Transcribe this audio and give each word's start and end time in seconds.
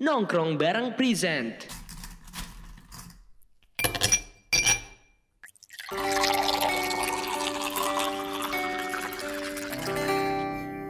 Nongkrong 0.00 0.56
bareng 0.56 0.96
present. 0.96 1.60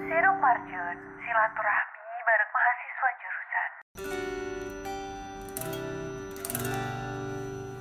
Serum 0.07 0.37
Marjun, 0.39 0.97
silaturahmi 1.27 2.15
bareng 2.23 2.51
mahasiswa 2.55 3.09
jurusan. 3.19 3.71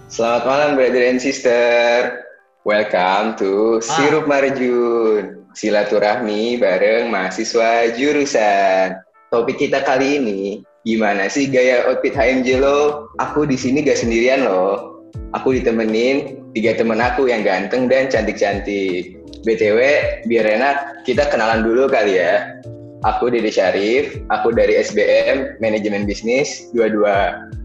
Selamat 0.10 0.44
malam 0.50 0.74
brother 0.82 1.04
and 1.14 1.22
sister. 1.22 2.26
Welcome 2.66 3.38
to 3.38 3.78
Sirup 3.86 4.26
Marjun. 4.26 5.46
Silaturahmi 5.54 6.58
bareng 6.58 7.14
mahasiswa 7.14 7.94
jurusan. 7.94 8.98
Topik 9.30 9.62
kita 9.62 9.86
kali 9.86 10.18
ini, 10.18 10.66
gimana 10.88 11.28
sih 11.28 11.48
gaya 11.52 11.88
outfit 11.88 12.16
HMJ 12.16 12.64
lo? 12.64 13.10
Aku 13.20 13.44
di 13.44 13.60
sini 13.60 13.84
gak 13.84 14.00
sendirian 14.00 14.48
loh. 14.48 15.04
Aku 15.36 15.54
ditemenin 15.54 16.40
tiga 16.54 16.74
temen 16.78 16.98
aku 17.02 17.30
yang 17.30 17.46
ganteng 17.46 17.86
dan 17.90 18.10
cantik-cantik. 18.10 19.20
BTW, 19.48 19.80
biar 20.28 20.46
enak, 20.60 21.08
kita 21.08 21.32
kenalan 21.32 21.64
dulu 21.64 21.88
kali 21.88 22.20
ya. 22.20 22.60
Aku 23.08 23.32
Dede 23.32 23.48
Syarif, 23.48 24.20
aku 24.28 24.52
dari 24.52 24.76
SBM 24.76 25.56
Manajemen 25.64 26.04
Bisnis 26.04 26.68
22. 26.76 27.08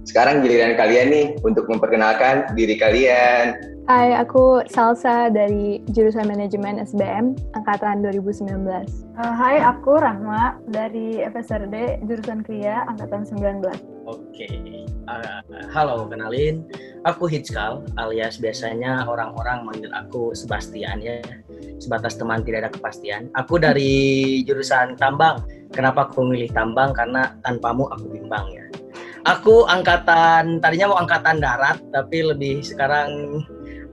Sekarang 0.06 0.46
giliran 0.46 0.78
kalian 0.78 1.10
nih 1.10 1.26
untuk 1.42 1.66
memperkenalkan 1.66 2.54
diri 2.54 2.78
kalian. 2.78 3.58
Hai, 3.90 4.14
aku 4.14 4.62
Salsa 4.70 5.34
dari 5.34 5.82
jurusan 5.90 6.30
manajemen 6.30 6.78
SBM 6.78 7.34
angkatan 7.58 8.06
2019. 8.06 8.62
Uh, 9.18 9.34
hai, 9.34 9.58
aku 9.58 9.98
Rahma 9.98 10.62
dari 10.70 11.18
FSRD 11.26 12.06
jurusan 12.06 12.46
Kria 12.46 12.86
angkatan 12.86 13.26
19. 13.26 13.93
Oke, 14.04 14.44
uh, 15.08 15.40
halo 15.72 16.04
kenalin, 16.04 16.60
aku 17.08 17.24
Hitskal 17.24 17.80
alias 17.96 18.36
biasanya 18.36 19.08
orang-orang 19.08 19.64
manggil 19.64 19.88
aku 19.96 20.36
Sebastian 20.36 21.00
ya, 21.00 21.24
sebatas 21.80 22.20
teman 22.20 22.44
tidak 22.44 22.68
ada 22.68 22.70
kepastian. 22.76 23.32
Aku 23.32 23.56
dari 23.56 24.44
jurusan 24.44 25.00
tambang. 25.00 25.40
Kenapa 25.72 26.04
aku 26.12 26.20
memilih 26.20 26.52
tambang? 26.52 26.92
Karena 26.92 27.32
tanpamu 27.40 27.88
aku 27.88 28.12
bimbang 28.12 28.44
ya. 28.52 28.64
Aku 29.24 29.64
angkatan 29.64 30.60
tadinya 30.60 30.92
mau 30.92 31.00
angkatan 31.00 31.40
darat, 31.40 31.80
tapi 31.88 32.28
lebih 32.28 32.60
sekarang 32.60 33.40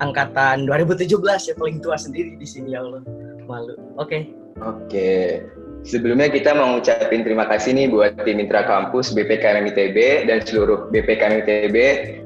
angkatan 0.04 0.68
2017 0.68 1.08
ya 1.24 1.56
paling 1.56 1.80
tua 1.80 1.96
sendiri 1.96 2.36
di 2.36 2.44
sini 2.44 2.76
ya 2.76 2.84
Allah. 2.84 3.00
Malu. 3.48 3.80
Oke. 3.96 4.28
Oke. 4.60 5.40
Sebelumnya 5.82 6.30
kita 6.30 6.54
mau 6.54 6.78
ngucapin 6.78 7.26
terima 7.26 7.50
kasih 7.50 7.74
nih 7.74 7.90
buat 7.90 8.14
tim 8.22 8.38
Mitra 8.38 8.70
Kampus 8.70 9.18
BPKM 9.18 9.66
ITB 9.74 10.30
dan 10.30 10.46
seluruh 10.46 10.94
BPKM 10.94 11.42
ITB 11.42 11.78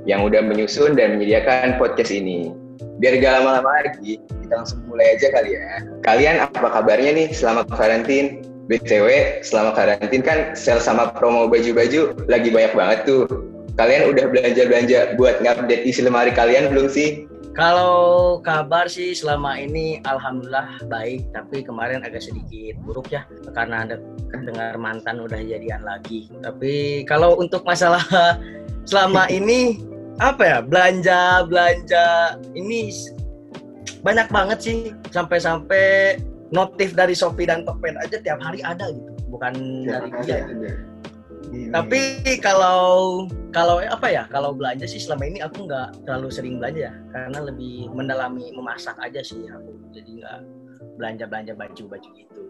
yang 0.03 0.27
udah 0.27 0.43
menyusun 0.43 0.99
dan 0.99 1.15
menyediakan 1.15 1.79
podcast 1.79 2.11
ini. 2.11 2.51
Biar 2.99 3.15
gak 3.23 3.43
lama-lama 3.43 3.71
lagi, 3.79 4.19
kita 4.19 4.53
langsung 4.59 4.83
mulai 4.91 5.15
aja 5.15 5.31
kali 5.31 5.55
ya. 5.55 5.87
Kalian 6.03 6.43
apa 6.43 6.67
kabarnya 6.67 7.11
nih 7.15 7.27
selama 7.31 7.63
karantin? 7.71 8.43
BTW, 8.65 9.39
selama 9.45 9.77
karantin 9.77 10.25
kan 10.25 10.57
sel 10.57 10.81
sama 10.81 11.13
promo 11.13 11.45
baju-baju 11.45 12.17
lagi 12.25 12.49
banyak 12.49 12.73
banget 12.73 12.99
tuh. 13.05 13.23
Kalian 13.77 14.09
udah 14.09 14.25
belanja-belanja 14.31 15.19
buat 15.21 15.37
ngupdate 15.43 15.85
isi 15.85 16.01
lemari 16.01 16.33
kalian 16.33 16.73
belum 16.73 16.89
sih? 16.89 17.29
Kalau 17.55 18.37
kabar 18.43 18.91
sih 18.91 19.15
selama 19.15 19.55
ini 19.55 20.03
alhamdulillah 20.03 20.75
baik, 20.91 21.23
tapi 21.31 21.63
kemarin 21.63 22.03
agak 22.03 22.19
sedikit 22.19 22.75
buruk 22.83 23.07
ya 23.15 23.23
karena 23.55 23.87
ada 23.87 23.95
dengar 24.43 24.75
mantan 24.75 25.23
udah 25.23 25.39
jadian 25.39 25.79
lagi. 25.87 26.27
Tapi 26.43 27.07
kalau 27.07 27.39
untuk 27.39 27.63
masalah 27.63 28.03
selama 28.91 29.31
ini 29.31 29.79
apa 30.19 30.43
ya 30.43 30.59
belanja 30.59 31.47
belanja 31.47 32.35
ini 32.59 32.91
banyak 34.03 34.27
banget 34.27 34.59
sih 34.59 34.77
sampai-sampai 35.15 36.19
notif 36.51 36.91
dari 36.91 37.15
Shopee 37.15 37.47
dan 37.47 37.63
Tokped 37.63 37.95
aja 37.95 38.19
tiap 38.19 38.43
hari 38.43 38.59
ada 38.67 38.91
gitu, 38.91 39.11
bukan 39.31 39.55
dari 39.87 40.11
dia. 40.27 40.43
Gitu. 40.43 41.71
Tapi 41.71 42.01
kalau 42.43 43.25
kalau 43.55 43.79
apa 43.79 44.11
ya 44.11 44.27
kalau 44.27 44.51
belanja 44.51 44.83
sih 44.83 44.99
selama 44.99 45.31
ini 45.31 45.39
aku 45.39 45.63
nggak 45.63 46.03
terlalu 46.03 46.27
sering 46.27 46.59
belanja 46.59 46.91
ya 46.91 46.93
karena 47.15 47.39
lebih 47.39 47.87
mendalami 47.95 48.51
memasak 48.51 48.99
aja 48.99 49.23
sih 49.23 49.47
aku 49.47 49.71
jadi 49.95 50.11
nggak 50.11 50.37
belanja 50.99 51.23
belanja 51.23 51.53
baju 51.55 51.83
baju 51.87 52.09
gitu. 52.19 52.41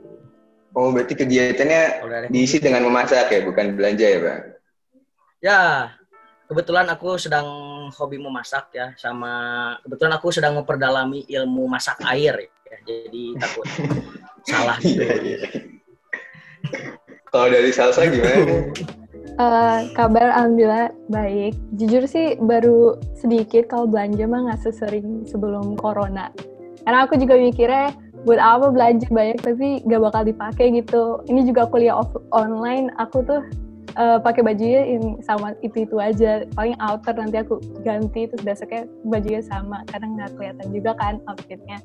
Oh 0.73 0.89
berarti 0.89 1.13
kegiatannya 1.13 1.81
diisi 2.33 2.57
dengan 2.57 2.89
memasak 2.89 3.29
ya 3.29 3.45
bukan 3.45 3.77
belanja 3.77 4.01
ya 4.01 4.17
bang? 4.17 4.41
Ya 5.45 5.59
kebetulan 6.49 6.89
aku 6.89 7.21
sedang 7.21 7.45
hobi 7.93 8.17
memasak 8.17 8.73
ya 8.73 8.97
sama 8.97 9.77
kebetulan 9.85 10.13
aku 10.17 10.33
sedang 10.33 10.57
memperdalami 10.57 11.21
ilmu 11.29 11.69
masak 11.69 12.01
air 12.09 12.49
ya 12.65 12.77
jadi 12.81 13.37
takut 13.37 13.65
salah 14.49 14.81
gitu. 14.81 15.05
Kalau 17.29 17.47
dari 17.53 17.69
salsa 17.69 18.09
gimana? 18.09 18.73
Uh, 19.35 19.91
kabar 19.91 20.31
alhamdulillah 20.31 20.95
baik. 21.11 21.59
Jujur 21.75 22.07
sih 22.07 22.39
baru 22.39 22.95
sedikit 23.19 23.67
kalau 23.67 23.83
belanja 23.83 24.23
mah 24.23 24.47
nggak 24.47 24.63
sesering 24.63 25.27
sebelum 25.27 25.75
corona. 25.75 26.31
Karena 26.87 27.03
aku 27.03 27.19
juga 27.19 27.35
mikirnya 27.35 27.91
buat 28.23 28.39
apa 28.39 28.71
belanja 28.71 29.11
banyak 29.11 29.43
tapi 29.43 29.83
gak 29.83 30.01
bakal 30.07 30.23
dipakai 30.23 30.65
gitu. 30.79 31.19
Ini 31.27 31.51
juga 31.51 31.67
kuliah 31.67 31.99
off 31.99 32.15
online, 32.31 32.95
aku 32.95 33.27
tuh 33.27 33.43
uh, 33.99 34.23
pakai 34.23 34.39
bajunya 34.39 34.95
yang 34.95 35.19
sama 35.19 35.51
itu 35.59 35.83
itu 35.83 35.99
aja. 35.99 36.47
Paling 36.55 36.79
outer 36.79 37.19
nanti 37.19 37.43
aku 37.43 37.59
ganti 37.83 38.31
terus 38.31 38.39
besoknya 38.39 38.87
bajunya 39.03 39.43
sama 39.43 39.83
karena 39.91 40.15
nggak 40.15 40.29
kelihatan 40.39 40.67
juga 40.71 40.91
kan 40.95 41.19
outfitnya. 41.27 41.83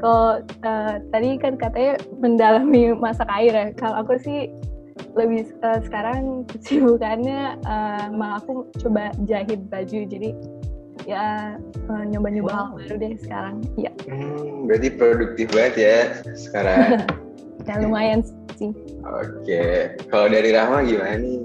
Kalau 0.00 0.40
uh, 0.64 0.94
tadi 1.12 1.28
kan 1.36 1.60
katanya 1.60 2.00
mendalami 2.24 2.94
masak 3.04 3.28
air 3.36 3.52
ya. 3.52 3.66
Kalau 3.76 4.00
aku 4.00 4.16
sih 4.16 4.48
lebih 5.16 5.52
uh, 5.64 5.80
sekarang 5.84 6.44
kesibukannya 6.48 7.60
uh, 7.64 8.08
malah 8.12 8.40
aku 8.40 8.68
coba 8.80 9.12
jahit 9.24 9.60
baju. 9.68 9.98
Jadi 10.08 10.30
ya 11.06 11.54
uh, 11.88 12.04
nyoba-nyoba 12.08 12.52
wow. 12.52 12.76
baru 12.76 12.94
deh 12.98 13.12
sekarang. 13.20 13.62
Ya 13.78 13.92
hmm, 14.08 14.66
berarti 14.68 14.88
produktif 14.96 15.46
banget 15.52 15.74
ya 15.76 15.98
sekarang. 16.34 16.80
Ya 17.66 17.82
lumayan 17.82 18.22
sih. 18.54 18.70
Oke. 19.02 19.42
Okay. 19.42 19.74
kalau 20.06 20.30
dari 20.30 20.54
Rahma 20.54 20.86
gimana 20.86 21.18
nih? 21.18 21.42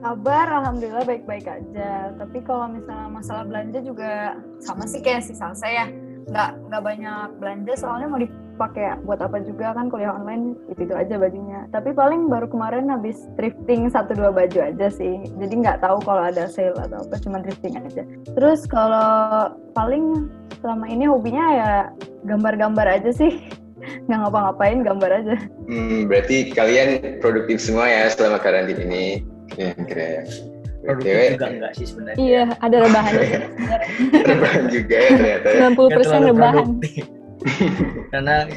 Kabar 0.00 0.48
alhamdulillah 0.48 1.04
baik-baik 1.04 1.44
aja. 1.44 2.08
Tapi 2.16 2.40
kalau 2.40 2.72
misalnya 2.72 3.12
masalah 3.12 3.44
belanja 3.44 3.84
juga 3.84 4.40
sama 4.64 4.88
sih 4.88 5.04
kayak 5.04 5.28
si 5.28 5.36
Salsa 5.36 5.68
ya. 5.68 5.86
Nggak 6.24 6.50
nggak 6.72 6.82
banyak 6.88 7.28
belanja 7.36 7.72
soalnya 7.76 8.08
mau 8.08 8.16
dipakai 8.58 8.98
buat 9.06 9.22
apa 9.22 9.38
juga 9.46 9.70
kan 9.70 9.86
kuliah 9.86 10.10
online 10.10 10.58
itu 10.66 10.90
itu 10.90 10.94
aja 10.98 11.14
bajunya. 11.14 11.70
Tapi 11.70 11.94
paling 11.94 12.26
baru 12.26 12.50
kemarin 12.50 12.90
habis 12.90 13.30
thrifting 13.38 13.86
satu 13.86 14.18
dua 14.18 14.34
baju 14.34 14.58
aja 14.58 14.90
sih. 14.90 15.22
Jadi 15.38 15.62
nggak 15.62 15.86
tahu 15.86 16.02
kalau 16.02 16.26
ada 16.26 16.50
sale 16.50 16.74
atau 16.74 17.06
apa 17.06 17.22
cuma 17.22 17.38
thrifting 17.38 17.78
aja. 17.78 18.02
Terus 18.34 18.66
kalau 18.66 19.54
paling 19.78 20.26
selama 20.58 20.90
ini 20.90 21.06
hobinya 21.06 21.46
ya 21.54 21.72
gambar-gambar 22.26 22.98
aja 22.98 23.14
sih. 23.14 23.38
Nggak 24.10 24.18
ngapa-ngapain 24.26 24.82
gambar 24.82 25.10
aja. 25.22 25.36
Hmm, 25.70 26.10
berarti 26.10 26.50
kalian 26.50 27.22
produktif 27.22 27.62
semua 27.62 27.86
ya 27.86 28.10
selama 28.10 28.42
karantin 28.42 28.74
ini? 28.90 29.22
Ya 29.54 29.70
keren. 29.86 30.26
Produktif 30.82 31.38
juga 31.38 31.46
enggak 31.46 31.72
sih 31.78 31.86
sebenarnya. 31.86 32.18
Iya, 32.18 32.44
ada 32.58 32.76
rebahannya. 32.82 33.28
rebahan 34.34 34.64
juga 34.66 34.96
ya 34.98 35.10
ternyata. 35.14 35.48
90 35.78 35.94
persen 35.94 36.20
rebahan. 36.26 36.66
Karena 38.12 38.48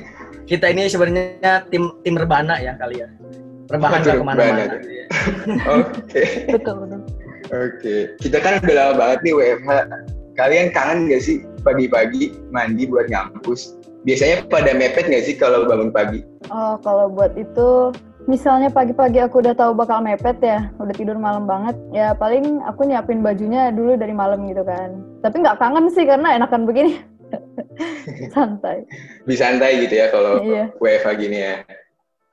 kita 0.50 0.66
ini 0.72 0.90
sebenarnya 0.90 1.68
tim 1.70 1.94
tim 2.02 2.16
rebana 2.18 2.60
ya 2.60 2.76
kali 2.76 3.04
ya. 3.04 3.08
Rebahan 3.72 4.00
nggak 4.04 4.18
ke 4.20 4.26
mana-mana. 4.26 4.64
Oke. 5.80 6.24
Betul 6.52 6.76
betul. 6.86 7.02
Oke, 7.52 8.16
kita 8.24 8.40
kan 8.40 8.64
udah 8.64 8.76
lama 8.76 8.94
banget 8.96 9.20
nih 9.28 9.34
WFH. 9.36 9.72
Kalian 10.40 10.72
kangen 10.72 11.12
gak 11.12 11.20
sih 11.20 11.44
pagi-pagi 11.68 12.32
mandi 12.48 12.88
buat 12.88 13.12
ngampus? 13.12 13.76
Biasanya 14.08 14.48
pada 14.48 14.72
mepet 14.72 15.12
gak 15.12 15.28
sih 15.28 15.36
kalau 15.36 15.68
bangun 15.68 15.92
pagi? 15.92 16.24
Oh, 16.48 16.80
kalau 16.80 17.12
buat 17.12 17.36
itu 17.36 17.92
misalnya 18.24 18.72
pagi-pagi 18.72 19.20
aku 19.20 19.44
udah 19.44 19.52
tahu 19.52 19.76
bakal 19.76 20.00
mepet 20.00 20.40
ya, 20.40 20.72
udah 20.80 20.96
tidur 20.96 21.20
malam 21.20 21.44
banget, 21.44 21.76
ya 21.92 22.16
paling 22.16 22.64
aku 22.64 22.88
nyiapin 22.88 23.20
bajunya 23.20 23.68
dulu 23.68 24.00
dari 24.00 24.16
malam 24.16 24.48
gitu 24.48 24.64
kan. 24.64 25.04
Tapi 25.20 25.44
nggak 25.44 25.60
kangen 25.60 25.92
sih 25.92 26.08
karena 26.08 26.40
enakan 26.40 26.64
begini. 26.64 27.04
santai. 28.36 28.86
Bisa 29.26 29.50
santai 29.50 29.86
gitu 29.86 29.94
ya 29.98 30.08
kalau 30.14 30.42
iya. 30.44 30.70
WFH 30.78 31.10
gini 31.20 31.38
ya. 31.42 31.56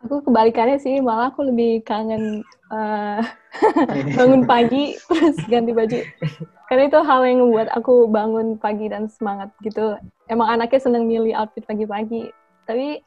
Aku 0.06 0.22
kebalikannya 0.22 0.78
sih, 0.78 1.02
malah 1.02 1.34
aku 1.34 1.50
lebih 1.50 1.82
kangen 1.82 2.46
uh, 2.70 3.18
bangun 4.16 4.46
pagi 4.46 4.94
terus 5.10 5.38
ganti 5.50 5.74
baju. 5.74 5.98
Karena 6.70 6.82
itu 6.86 6.98
hal 7.02 7.20
yang 7.26 7.42
membuat 7.42 7.68
aku 7.74 8.06
bangun 8.06 8.54
pagi 8.60 8.86
dan 8.86 9.10
semangat 9.10 9.50
gitu. 9.64 9.98
Emang 10.30 10.52
anaknya 10.52 10.78
seneng 10.78 11.08
milih 11.10 11.34
outfit 11.34 11.66
pagi-pagi. 11.66 12.30
Tapi 12.68 13.02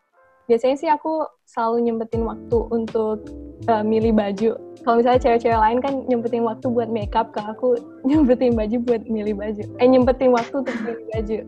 biasanya 0.52 0.76
sih 0.76 0.90
aku 0.92 1.24
selalu 1.48 1.88
nyempetin 1.88 2.28
waktu 2.28 2.58
untuk 2.74 3.24
uh, 3.72 3.84
milih 3.86 4.12
baju. 4.12 4.58
Kalau 4.82 4.96
misalnya 5.00 5.22
cewek-cewek 5.22 5.62
lain 5.62 5.80
kan 5.80 5.94
nyempetin 6.10 6.44
waktu 6.44 6.66
buat 6.68 6.90
makeup, 6.90 7.32
kalau 7.32 7.54
aku 7.54 7.70
nyempetin 8.04 8.58
baju 8.58 8.78
buat 8.84 9.04
milih 9.08 9.40
baju. 9.40 9.64
Eh 9.80 9.88
nyempetin 9.88 10.34
waktu 10.34 10.56
untuk 10.60 10.76
milih 10.84 11.06
baju. 11.14 11.40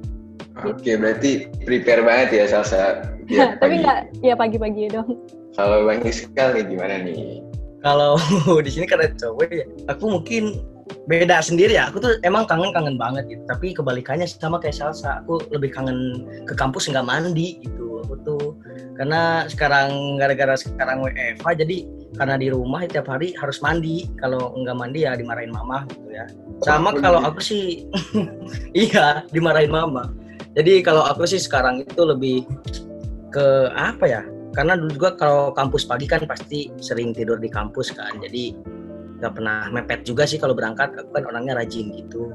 Oke, 0.62 0.94
berarti 0.94 1.50
prepare 1.66 2.06
banget 2.06 2.30
ya 2.38 2.46
Salsa. 2.46 3.10
Ya, 3.26 3.54
Tapi 3.62 3.82
nggak, 3.82 4.22
ya 4.22 4.38
pagi-pagi 4.38 4.94
dong. 4.94 5.18
Kalau 5.58 5.86
Bang 5.90 6.06
Iskal 6.06 6.54
nih 6.54 6.66
gimana 6.70 7.02
nih? 7.02 7.42
Kalau 7.82 8.16
di 8.66 8.70
sini 8.70 8.86
karena 8.86 9.10
cowok 9.18 9.50
ya, 9.50 9.66
aku 9.90 10.06
mungkin 10.14 10.62
beda 11.10 11.42
sendiri 11.42 11.74
ya. 11.74 11.90
Aku 11.90 11.98
tuh 11.98 12.22
emang 12.22 12.46
kangen-kangen 12.46 13.02
banget 13.02 13.26
gitu. 13.34 13.44
Tapi 13.50 13.74
kebalikannya 13.74 14.30
sama 14.30 14.62
kayak 14.62 14.78
Salsa. 14.78 15.26
Aku 15.26 15.42
lebih 15.50 15.74
kangen 15.74 16.30
ke 16.46 16.54
kampus 16.54 16.86
nggak 16.86 17.06
mandi 17.06 17.58
gitu. 17.66 18.06
Aku 18.06 18.14
tuh 18.22 18.54
karena 18.94 19.50
sekarang 19.50 20.22
gara-gara 20.22 20.54
sekarang 20.54 21.02
WFH 21.02 21.48
jadi 21.66 21.78
karena 22.14 22.38
di 22.38 22.54
rumah 22.54 22.86
tiap 22.86 23.10
hari 23.10 23.34
harus 23.42 23.58
mandi. 23.66 24.06
Kalau 24.22 24.54
nggak 24.54 24.78
mandi 24.78 25.02
ya 25.02 25.18
dimarahin 25.18 25.50
mama 25.50 25.82
gitu 25.90 26.14
ya. 26.14 26.30
Sama 26.62 26.94
oh, 26.94 27.02
kalau 27.02 27.20
aku 27.26 27.42
sih 27.42 27.90
iya 28.78 29.26
dimarahin 29.34 29.74
mama 29.74 30.23
jadi 30.54 30.86
kalau 30.86 31.02
aku 31.02 31.26
sih 31.26 31.42
sekarang 31.42 31.82
itu 31.82 32.02
lebih 32.06 32.46
ke 33.34 33.74
apa 33.74 34.06
ya? 34.06 34.22
Karena 34.54 34.78
dulu 34.78 34.94
juga 34.94 35.10
kalau 35.18 35.50
kampus 35.50 35.90
pagi 35.90 36.06
kan 36.06 36.30
pasti 36.30 36.70
sering 36.78 37.10
tidur 37.10 37.42
di 37.42 37.50
kampus 37.50 37.90
kan. 37.90 38.22
Jadi 38.22 38.54
nggak 39.18 39.34
pernah 39.34 39.74
mepet 39.74 40.06
juga 40.06 40.30
sih 40.30 40.38
kalau 40.38 40.54
berangkat. 40.54 40.94
Aku 40.94 41.10
kan 41.10 41.26
orangnya 41.26 41.58
rajin 41.58 41.90
gitu. 41.98 42.30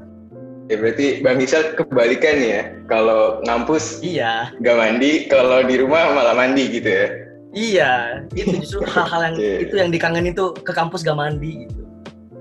Ya 0.67 0.75
berarti 0.77 1.23
bang 1.23 1.39
Isal 1.39 1.79
kebalikan 1.79 2.43
ya. 2.43 2.61
Kalau 2.91 3.39
ngampus 3.47 4.03
iya. 4.03 4.51
nggak 4.59 4.75
mandi 4.75 5.11
kalau 5.31 5.63
di 5.63 5.79
rumah 5.79 6.11
malah 6.11 6.35
mandi 6.35 6.67
gitu 6.67 6.91
ya? 6.91 7.07
Iya. 7.55 7.93
Itu 8.35 8.59
justru 8.59 8.83
hal-hal 8.99 9.31
yang 9.31 9.35
okay. 9.39 9.63
itu 9.63 9.75
yang 9.79 9.89
dikangen 9.95 10.27
itu 10.27 10.51
ke 10.59 10.75
kampus 10.75 11.07
gak 11.07 11.15
mandi 11.15 11.65
gitu. 11.65 11.81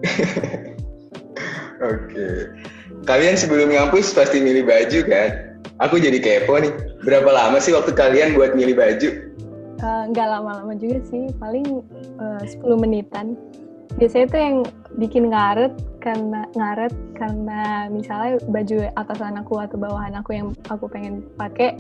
Oke. 1.78 2.10
Okay. 2.10 2.36
kalian 3.06 3.38
sebelum 3.38 3.70
ngampus 3.70 4.10
pasti 4.12 4.42
milih 4.42 4.66
baju 4.66 5.00
kan 5.06 5.47
Aku 5.78 6.02
jadi 6.02 6.18
kepo 6.18 6.58
nih. 6.58 6.74
Berapa 7.06 7.30
lama 7.30 7.62
sih 7.62 7.70
waktu 7.70 7.94
kalian 7.94 8.34
buat 8.34 8.58
milih 8.58 8.74
baju? 8.74 9.08
Uh, 9.78 10.10
nggak 10.10 10.26
lama-lama 10.26 10.74
juga 10.74 10.98
sih, 11.06 11.30
paling 11.38 11.86
uh, 12.18 12.42
10 12.42 12.82
menitan. 12.82 13.38
Biasanya 13.94 14.26
tuh 14.26 14.40
yang 14.42 14.56
bikin 14.98 15.30
ngaret 15.30 15.70
karena 16.02 16.50
ngaret 16.58 16.94
karena 17.14 17.86
misalnya 17.90 18.42
baju 18.50 18.76
atasan 18.98 19.38
aku 19.38 19.54
atau 19.62 19.78
bawahan 19.78 20.18
aku 20.18 20.34
yang 20.34 20.50
aku 20.66 20.90
pengen 20.90 21.22
pakai 21.38 21.78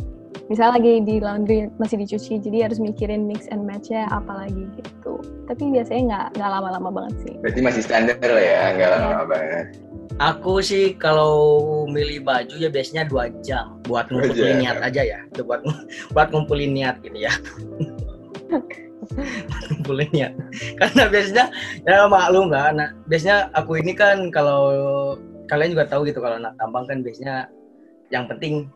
misalnya 0.48 0.80
lagi 0.80 0.92
di 1.04 1.14
laundry 1.20 1.68
masih 1.76 2.00
dicuci 2.00 2.40
jadi 2.40 2.70
harus 2.70 2.80
mikirin 2.80 3.28
mix 3.28 3.44
and 3.52 3.68
matchnya 3.68 4.08
apa 4.08 4.46
lagi 4.46 4.64
gitu 4.80 5.20
tapi 5.44 5.68
biasanya 5.68 6.02
nggak 6.08 6.26
nggak 6.40 6.50
lama-lama 6.50 6.88
banget 6.88 7.14
sih 7.28 7.34
berarti 7.44 7.60
masih 7.60 7.82
standar 7.84 8.16
lah 8.20 8.44
ya 8.44 8.62
nggak 8.76 8.88
lama-lama 8.96 9.24
iya. 9.24 9.28
banget 9.28 9.66
Aku 10.16 10.64
sih 10.64 10.96
kalau 10.96 11.84
milih 11.84 12.24
baju 12.24 12.56
ya 12.56 12.72
biasanya 12.72 13.04
dua 13.04 13.28
jam 13.44 13.76
buat 13.84 14.08
ngumpulin 14.08 14.64
niat 14.64 14.80
aja 14.80 15.02
ya, 15.04 15.20
buat 15.44 15.60
buat 16.16 16.28
ngumpulin 16.32 16.72
niat 16.72 16.96
gitu 17.04 17.18
ya. 17.28 17.32
ngumpulin 19.68 20.08
niat. 20.10 20.32
Karena 20.80 21.02
biasanya 21.12 21.44
ya 21.84 22.08
maklum 22.08 22.48
lah, 22.48 22.72
nah, 22.72 22.88
biasanya 23.06 23.52
aku 23.52 23.78
ini 23.78 23.92
kan 23.92 24.32
kalau 24.32 24.72
kalian 25.48 25.76
juga 25.76 25.86
tahu 25.88 26.08
gitu 26.08 26.20
kalau 26.24 26.36
anak 26.40 26.56
tambang 26.60 26.84
kan 26.88 27.00
biasanya 27.00 27.48
yang 28.08 28.28
penting 28.28 28.68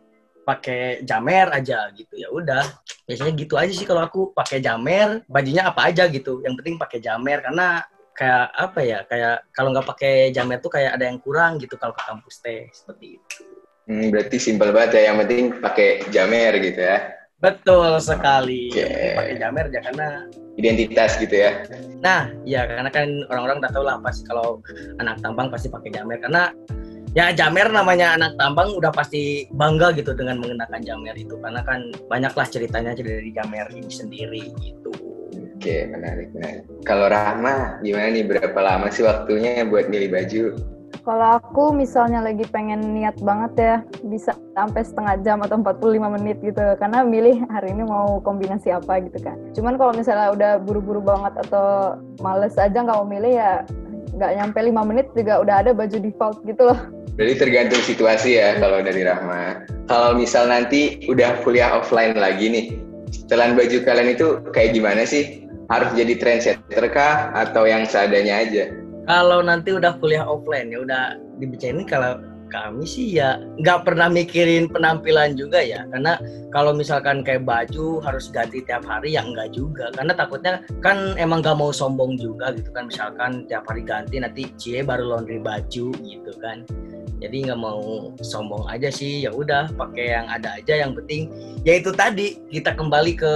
pakai 0.43 1.01
jamer 1.07 1.47
aja 1.55 1.87
gitu 1.95 2.19
ya 2.19 2.27
udah 2.27 2.67
biasanya 3.07 3.31
gitu 3.39 3.55
aja 3.55 3.71
sih 3.71 3.87
kalau 3.87 4.03
aku 4.03 4.35
pakai 4.35 4.59
jamer 4.59 5.23
bajunya 5.31 5.63
apa 5.63 5.87
aja 5.87 6.07
gitu 6.11 6.43
yang 6.43 6.59
penting 6.59 6.75
pakai 6.75 6.99
jamer 6.99 7.39
karena 7.39 7.79
kayak 8.13 8.53
apa 8.53 8.79
ya 8.85 8.99
kayak 9.09 9.49
kalau 9.53 9.73
nggak 9.73 9.89
pakai 9.89 10.29
jamet 10.29 10.61
tuh 10.61 10.69
kayak 10.69 10.95
ada 10.95 11.09
yang 11.09 11.17
kurang 11.21 11.57
gitu 11.57 11.73
kalau 11.81 11.93
ke 11.97 12.03
kampus 12.05 12.35
teh 12.45 12.69
seperti 12.69 13.17
itu. 13.17 13.37
Hmm, 13.83 14.07
berarti 14.13 14.37
simpel 14.39 14.71
banget 14.71 15.01
ya 15.01 15.11
yang 15.11 15.17
penting 15.19 15.59
pakai 15.59 16.07
jamer 16.13 16.55
gitu 16.63 16.79
ya. 16.79 17.11
Betul 17.43 17.99
sekali. 17.99 18.71
Okay. 18.71 19.19
Pakai 19.19 19.35
jamer 19.35 19.67
ya 19.67 19.83
karena 19.83 20.07
identitas 20.55 21.19
gitu 21.19 21.35
ya. 21.35 21.67
Nah, 21.99 22.31
ya 22.47 22.63
karena 22.63 22.87
kan 22.87 23.27
orang-orang 23.27 23.59
udah 23.59 23.71
tahu 23.75 23.83
lah 23.83 23.99
pasti 23.99 24.23
kalau 24.23 24.63
anak 25.03 25.19
tambang 25.19 25.51
pasti 25.51 25.67
pakai 25.67 25.91
jamer 25.91 26.23
karena 26.23 26.55
ya 27.11 27.35
jamer 27.35 27.67
namanya 27.69 28.15
anak 28.15 28.39
tambang 28.39 28.71
udah 28.79 28.95
pasti 28.95 29.51
bangga 29.51 29.91
gitu 29.99 30.15
dengan 30.15 30.39
mengenakan 30.39 30.81
jamer 30.81 31.19
itu 31.19 31.35
karena 31.43 31.59
kan 31.67 31.91
banyaklah 32.07 32.47
ceritanya 32.47 32.95
dari 32.95 33.35
jamer 33.35 33.67
ini 33.75 33.91
sendiri 33.91 34.43
gitu. 34.63 35.12
Oke, 35.63 35.87
menarik, 35.87 36.27
menarik. 36.35 36.67
Kalau 36.83 37.07
Rahma, 37.07 37.79
gimana 37.79 38.11
nih? 38.11 38.27
Berapa 38.27 38.59
lama 38.59 38.91
sih 38.91 38.99
waktunya 38.99 39.63
buat 39.63 39.87
milih 39.87 40.11
baju? 40.11 40.59
Kalau 41.07 41.39
aku 41.39 41.71
misalnya 41.71 42.19
lagi 42.19 42.43
pengen 42.51 42.91
niat 42.91 43.15
banget 43.23 43.51
ya, 43.55 43.75
bisa 44.03 44.35
sampai 44.59 44.83
setengah 44.83 45.23
jam 45.23 45.39
atau 45.39 45.63
45 45.63 46.19
menit 46.19 46.43
gitu. 46.43 46.59
Karena 46.59 47.07
milih 47.07 47.47
hari 47.47 47.71
ini 47.71 47.87
mau 47.87 48.19
kombinasi 48.19 48.75
apa 48.75 49.07
gitu 49.07 49.23
kan. 49.23 49.39
Cuman 49.55 49.79
kalau 49.79 49.95
misalnya 49.95 50.35
udah 50.35 50.51
buru-buru 50.59 50.99
banget 50.99 51.31
atau 51.47 51.95
males 52.19 52.59
aja 52.59 52.83
nggak 52.83 52.99
mau 52.99 53.07
milih 53.07 53.31
ya 53.31 53.63
nggak 54.19 54.31
nyampe 54.35 54.59
5 54.59 54.83
menit 54.83 55.07
juga 55.15 55.47
udah 55.47 55.55
ada 55.63 55.71
baju 55.71 55.95
default 55.95 56.43
gitu 56.43 56.67
loh. 56.67 56.79
Jadi 57.15 57.39
tergantung 57.39 57.79
situasi 57.87 58.35
ya 58.35 58.59
kalau 58.59 58.83
dari 58.83 59.07
Rahma. 59.07 59.63
Kalau 59.87 60.11
misal 60.19 60.51
nanti 60.51 61.07
udah 61.07 61.39
kuliah 61.47 61.71
offline 61.79 62.19
lagi 62.19 62.51
nih, 62.51 62.65
setelan 63.15 63.55
baju 63.55 63.79
kalian 63.79 64.11
itu 64.11 64.43
kayak 64.51 64.75
gimana 64.75 65.07
sih? 65.07 65.43
Harus 65.71 65.91
jadi 65.95 66.13
trendsetter 66.19 66.85
kah? 66.91 67.31
Atau 67.35 67.67
yang 67.67 67.87
seadanya 67.87 68.43
aja? 68.43 68.71
Kalau 69.03 69.43
nanti 69.43 69.75
udah 69.75 69.99
kuliah 69.99 70.23
offline 70.23 70.71
ya 70.71 70.79
udah 70.79 71.03
dibicarain 71.39 71.83
kalau 71.83 72.23
kami 72.53 72.85
sih 72.85 73.17
ya 73.17 73.41
nggak 73.57 73.81
pernah 73.81 74.07
mikirin 74.07 74.69
penampilan 74.69 75.33
juga 75.33 75.59
ya. 75.59 75.89
Karena 75.89 76.21
kalau 76.53 76.71
misalkan 76.71 77.25
kayak 77.25 77.43
baju 77.43 77.97
harus 78.05 78.29
ganti 78.29 78.61
tiap 78.61 78.85
hari 78.85 79.17
ya 79.17 79.25
enggak 79.25 79.51
juga. 79.51 79.89
Karena 79.97 80.13
takutnya 80.13 80.61
kan 80.85 81.17
emang 81.17 81.41
nggak 81.41 81.57
mau 81.57 81.73
sombong 81.73 82.15
juga 82.21 82.53
gitu 82.53 82.69
kan. 82.71 82.87
Misalkan 82.87 83.49
tiap 83.49 83.65
hari 83.65 83.81
ganti 83.81 84.21
nanti 84.21 84.53
cie 84.61 84.85
baru 84.85 85.17
laundry 85.17 85.41
baju 85.41 85.89
gitu 85.97 86.31
kan. 86.37 86.61
Jadi 87.17 87.49
nggak 87.49 87.59
mau 87.59 88.13
sombong 88.21 88.69
aja 88.69 88.93
sih. 88.93 89.25
Ya 89.25 89.33
udah 89.33 89.73
pakai 89.73 90.13
yang 90.13 90.29
ada 90.29 90.61
aja. 90.61 90.77
Yang 90.77 91.01
penting 91.03 91.21
ya 91.65 91.81
itu 91.81 91.89
tadi 91.89 92.37
kita 92.53 92.77
kembali 92.77 93.17
ke 93.17 93.33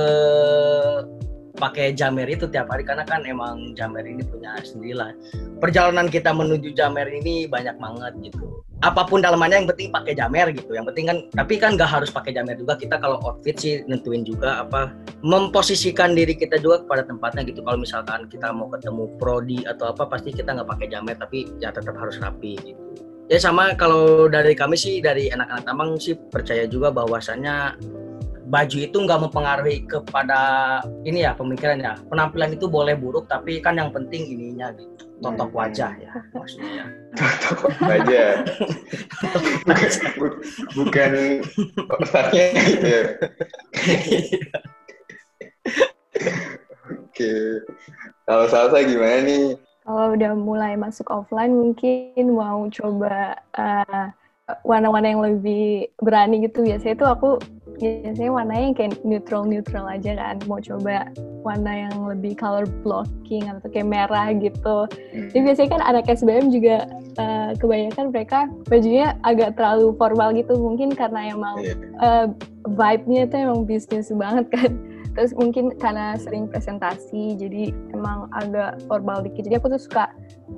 pakai 1.57 1.91
jamer 1.91 2.29
itu 2.29 2.45
tiap 2.47 2.69
hari 2.69 2.85
karena 2.85 3.03
kan 3.03 3.25
emang 3.25 3.73
jamer 3.73 4.05
ini 4.05 4.21
punya 4.21 4.55
sendirilah. 4.61 5.11
Perjalanan 5.57 6.07
kita 6.07 6.29
menuju 6.31 6.77
jamer 6.77 7.09
ini 7.09 7.49
banyak 7.49 7.75
banget 7.81 8.13
gitu. 8.21 8.61
Apa 8.85 9.09
pun 9.09 9.25
dalamannya 9.25 9.65
yang 9.65 9.69
penting 9.73 9.89
pakai 9.89 10.13
jamer 10.13 10.53
gitu. 10.53 10.77
Yang 10.77 10.93
penting 10.93 11.05
kan 11.09 11.17
tapi 11.33 11.57
kan 11.57 11.73
nggak 11.73 11.89
harus 11.89 12.13
pakai 12.13 12.37
jamer 12.37 12.53
juga. 12.55 12.77
Kita 12.77 13.01
kalau 13.01 13.17
outfit 13.25 13.57
sih 13.57 13.81
nentuin 13.89 14.21
juga 14.21 14.61
apa 14.61 14.93
memposisikan 15.25 16.13
diri 16.13 16.37
kita 16.37 16.61
juga 16.61 16.85
kepada 16.85 17.09
tempatnya 17.09 17.41
gitu. 17.49 17.65
Kalau 17.65 17.81
misalkan 17.81 18.29
kita 18.29 18.53
mau 18.53 18.69
ketemu 18.69 19.09
prodi 19.17 19.65
atau 19.65 19.89
apa 19.89 20.05
pasti 20.05 20.29
kita 20.29 20.53
nggak 20.53 20.69
pakai 20.69 20.87
jamer 20.93 21.17
tapi 21.17 21.49
ya 21.57 21.73
tetap 21.73 21.97
harus 21.97 22.21
rapi 22.21 22.53
gitu. 22.61 22.81
Ya 23.27 23.43
sama 23.43 23.75
kalau 23.75 24.31
dari 24.31 24.55
kami 24.55 24.79
sih 24.79 25.03
dari 25.03 25.27
anak-anak 25.27 25.67
tambang 25.67 25.99
sih 25.99 26.15
percaya 26.15 26.63
juga 26.63 26.95
bahwasannya 26.95 27.75
baju 28.47 28.77
itu 28.79 28.95
nggak 28.95 29.21
mempengaruhi 29.27 29.83
kepada 29.83 30.39
ini 31.03 31.27
ya 31.27 31.35
pemikiran 31.35 31.83
ya. 31.83 31.93
Penampilan 32.07 32.55
itu 32.55 32.71
boleh 32.71 32.95
buruk 32.95 33.27
tapi 33.27 33.59
kan 33.59 33.75
yang 33.75 33.91
penting 33.91 34.23
ininya 34.23 34.71
gitu. 34.75 35.03
Totok 35.17 35.49
hmm. 35.51 35.59
wajah 35.59 35.91
ya 35.99 36.13
maksudnya. 36.31 36.85
Totok 37.19 37.73
wajah. 37.83 38.29
Bukan, 40.77 41.11
bukan 41.75 41.91
otaknya 41.99 42.45
gitu 42.55 42.87
ya. 42.87 43.03
Oke. 46.87 47.33
Kalau 48.23 48.45
salsa 48.47 48.77
gimana 48.85 49.25
nih? 49.25 49.45
Kalau 49.87 50.05
udah 50.15 50.31
mulai 50.35 50.73
masuk 50.75 51.07
offline 51.11 51.51
mungkin 51.55 52.35
mau 52.35 52.67
coba 52.71 53.39
uh, 53.55 54.05
warna-warna 54.63 55.11
yang 55.11 55.23
lebih 55.23 55.91
berani 55.99 56.43
gitu. 56.45 56.63
Biasanya 56.63 56.95
itu 56.95 57.05
aku 57.07 57.29
biasanya 57.77 58.31
warnanya 58.33 58.63
yang 58.71 58.75
kayak 58.75 58.93
neutral 59.05 59.43
neutral 59.45 59.85
aja 59.87 60.11
kan. 60.17 60.35
Mau 60.49 60.59
coba 60.59 61.09
warna 61.45 61.87
yang 61.87 61.95
lebih 62.09 62.35
color 62.35 62.67
blocking 62.83 63.47
atau 63.47 63.67
kayak 63.71 63.87
merah 63.87 64.33
gitu. 64.35 64.89
Hmm. 65.15 65.29
jadi 65.31 65.41
biasanya 65.47 65.69
kan 65.79 65.81
anak 65.87 66.03
SBM 66.11 66.51
juga 66.51 66.91
uh, 67.21 67.55
kebanyakan 67.55 68.11
mereka 68.11 68.39
bajunya 68.67 69.15
agak 69.23 69.55
terlalu 69.55 69.95
formal 69.95 70.35
gitu. 70.35 70.53
Mungkin 70.59 70.91
karena 70.91 71.31
emang 71.31 71.55
uh, 72.03 72.27
vibe-nya 72.67 73.31
itu 73.31 73.35
emang 73.39 73.63
bisnis 73.63 74.11
banget 74.11 74.45
kan. 74.51 74.71
Terus 75.17 75.33
mungkin 75.33 75.73
karena 75.81 76.13
sering 76.21 76.45
presentasi 76.45 77.41
jadi 77.41 77.73
emang 77.89 78.29
agak 78.37 78.77
formal 78.85 79.25
dikit. 79.25 79.49
Jadi 79.49 79.57
aku 79.57 79.73
tuh 79.73 79.81
suka 79.81 80.13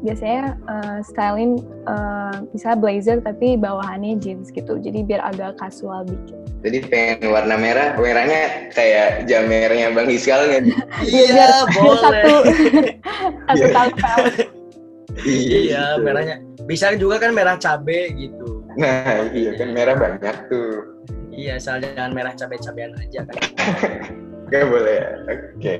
biasanya 0.05 0.55
uh, 0.69 0.99
styling 1.01 1.59
uh, 1.89 2.45
misalnya 2.53 2.77
blazer 2.79 3.17
tapi 3.19 3.57
bawahannya 3.57 4.21
jeans 4.21 4.53
gitu 4.53 4.77
jadi 4.77 5.01
biar 5.03 5.21
agak 5.25 5.57
casual 5.57 6.05
dikit 6.05 6.37
Jadi 6.59 6.91
pengen 6.91 7.31
warna 7.31 7.55
merah, 7.55 7.95
merahnya 7.95 8.67
kayak 8.75 9.31
jam 9.31 9.47
merahnya 9.47 9.95
Bang 9.95 10.11
Hiskal 10.11 10.43
kan? 10.51 10.67
Iya, 11.07 11.63
boleh. 11.71 11.95
Satu, 12.03 12.35
satu 13.47 13.63
Iya. 13.63 13.71
kali 13.71 13.91
pellet. 14.03 14.35
Iya, 15.23 15.83
gitu. 15.95 16.03
merahnya. 16.03 16.35
Bisa 16.67 16.91
juga 16.99 17.15
kan 17.23 17.31
merah 17.31 17.55
cabe 17.55 18.11
gitu. 18.11 18.59
Nah, 18.75 19.31
iya 19.31 19.55
kan 19.55 19.71
merah 19.71 19.95
banyak 19.95 20.35
tuh. 20.51 20.99
Iya, 21.31 21.63
asal 21.63 21.79
jangan 21.79 22.11
merah 22.11 22.35
cabe-cabean 22.35 22.91
aja 22.99 23.23
kan. 23.23 23.39
Gak 24.51 24.67
boleh 24.67 24.95
ya? 24.99 25.09
Oke. 25.31 25.73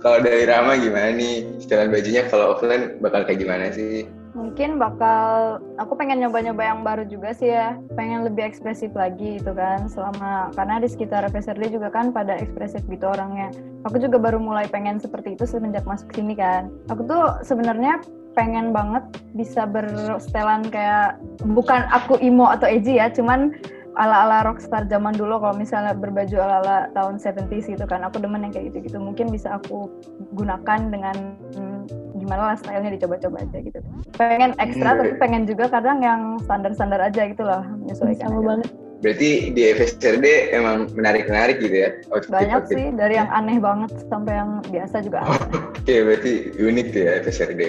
Kalau 0.00 0.16
dari 0.24 0.48
Rama 0.48 0.80
gimana 0.80 1.12
nih? 1.12 1.60
Setelan 1.60 1.92
bajunya 1.92 2.24
kalau 2.32 2.56
offline 2.56 2.96
bakal 3.04 3.28
kayak 3.28 3.44
gimana 3.44 3.68
sih? 3.68 4.08
Mungkin 4.32 4.80
bakal 4.80 5.60
aku 5.76 5.92
pengen 5.92 6.24
nyoba-nyoba 6.24 6.62
yang 6.64 6.80
baru 6.80 7.04
juga 7.04 7.36
sih 7.36 7.52
ya. 7.52 7.76
Pengen 7.92 8.24
lebih 8.24 8.48
ekspresif 8.48 8.96
lagi 8.96 9.36
gitu 9.36 9.52
kan. 9.52 9.92
Selama 9.92 10.56
karena 10.56 10.80
di 10.80 10.88
sekitar 10.88 11.28
FSRD 11.28 11.76
juga 11.76 11.92
kan 11.92 12.16
pada 12.16 12.32
ekspresif 12.40 12.80
gitu 12.88 13.12
orangnya. 13.12 13.52
Aku 13.84 14.00
juga 14.00 14.16
baru 14.16 14.40
mulai 14.40 14.64
pengen 14.72 14.96
seperti 14.96 15.36
itu 15.36 15.44
semenjak 15.44 15.84
masuk 15.84 16.08
sini 16.16 16.32
kan. 16.32 16.72
Aku 16.88 17.04
tuh 17.04 17.36
sebenarnya 17.44 18.00
pengen 18.32 18.72
banget 18.72 19.04
bisa 19.36 19.68
bersetelan 19.68 20.64
kayak 20.72 21.20
bukan 21.44 21.84
aku 21.92 22.16
imo 22.24 22.48
atau 22.48 22.70
edgy 22.70 22.96
ya, 22.96 23.10
cuman 23.10 23.52
ala-ala 23.96 24.44
rockstar 24.44 24.86
zaman 24.86 25.12
dulu 25.12 25.38
kalau 25.38 25.54
misalnya 25.54 25.92
berbaju 25.92 26.36
ala-ala 26.38 26.86
tahun 26.92 27.18
70s 27.18 27.66
gitu 27.66 27.84
kan. 27.84 28.04
Aku 28.04 28.18
demen 28.18 28.42
yang 28.42 28.50
kayak 28.50 28.70
gitu-gitu. 28.70 28.96
Mungkin 28.96 29.28
bisa 29.28 29.56
aku 29.56 29.90
gunakan 30.32 30.80
dengan 30.88 31.16
hmm, 31.54 31.80
gimana 32.16 32.52
lah 32.52 32.56
stylenya 32.56 32.94
dicoba-coba 32.94 33.42
aja 33.42 33.58
gitu. 33.58 33.78
Pengen 34.14 34.54
ekstra 34.56 34.92
Hmm. 34.92 34.98
tapi 35.00 35.12
pengen 35.16 35.42
juga 35.44 35.66
kadang 35.66 35.98
yang 36.00 36.20
standar-standar 36.40 37.00
aja 37.00 37.26
gitu 37.26 37.42
loh, 37.42 37.64
menyesuaikan. 37.80 38.28
Sama 38.28 38.38
aja. 38.38 38.46
banget. 38.46 38.68
Berarti 39.00 39.30
di 39.50 39.62
FSRD 39.64 40.26
emang 40.52 40.92
menarik-menarik 40.92 41.56
gitu 41.58 41.72
ya? 41.72 41.90
outfit- 42.12 42.28
Banyak 42.30 42.56
outfit. 42.62 42.76
sih 42.76 42.86
dari 42.92 43.16
yang 43.16 43.32
aneh 43.32 43.56
banget 43.56 43.90
sampai 44.06 44.36
yang 44.36 44.60
biasa 44.68 45.00
juga 45.00 45.24
ada. 45.24 45.40
Oke, 45.72 45.94
berarti 46.04 46.32
unik 46.54 46.86
tuh 46.92 47.00
ya 47.00 47.12
FSRD. 47.24 47.62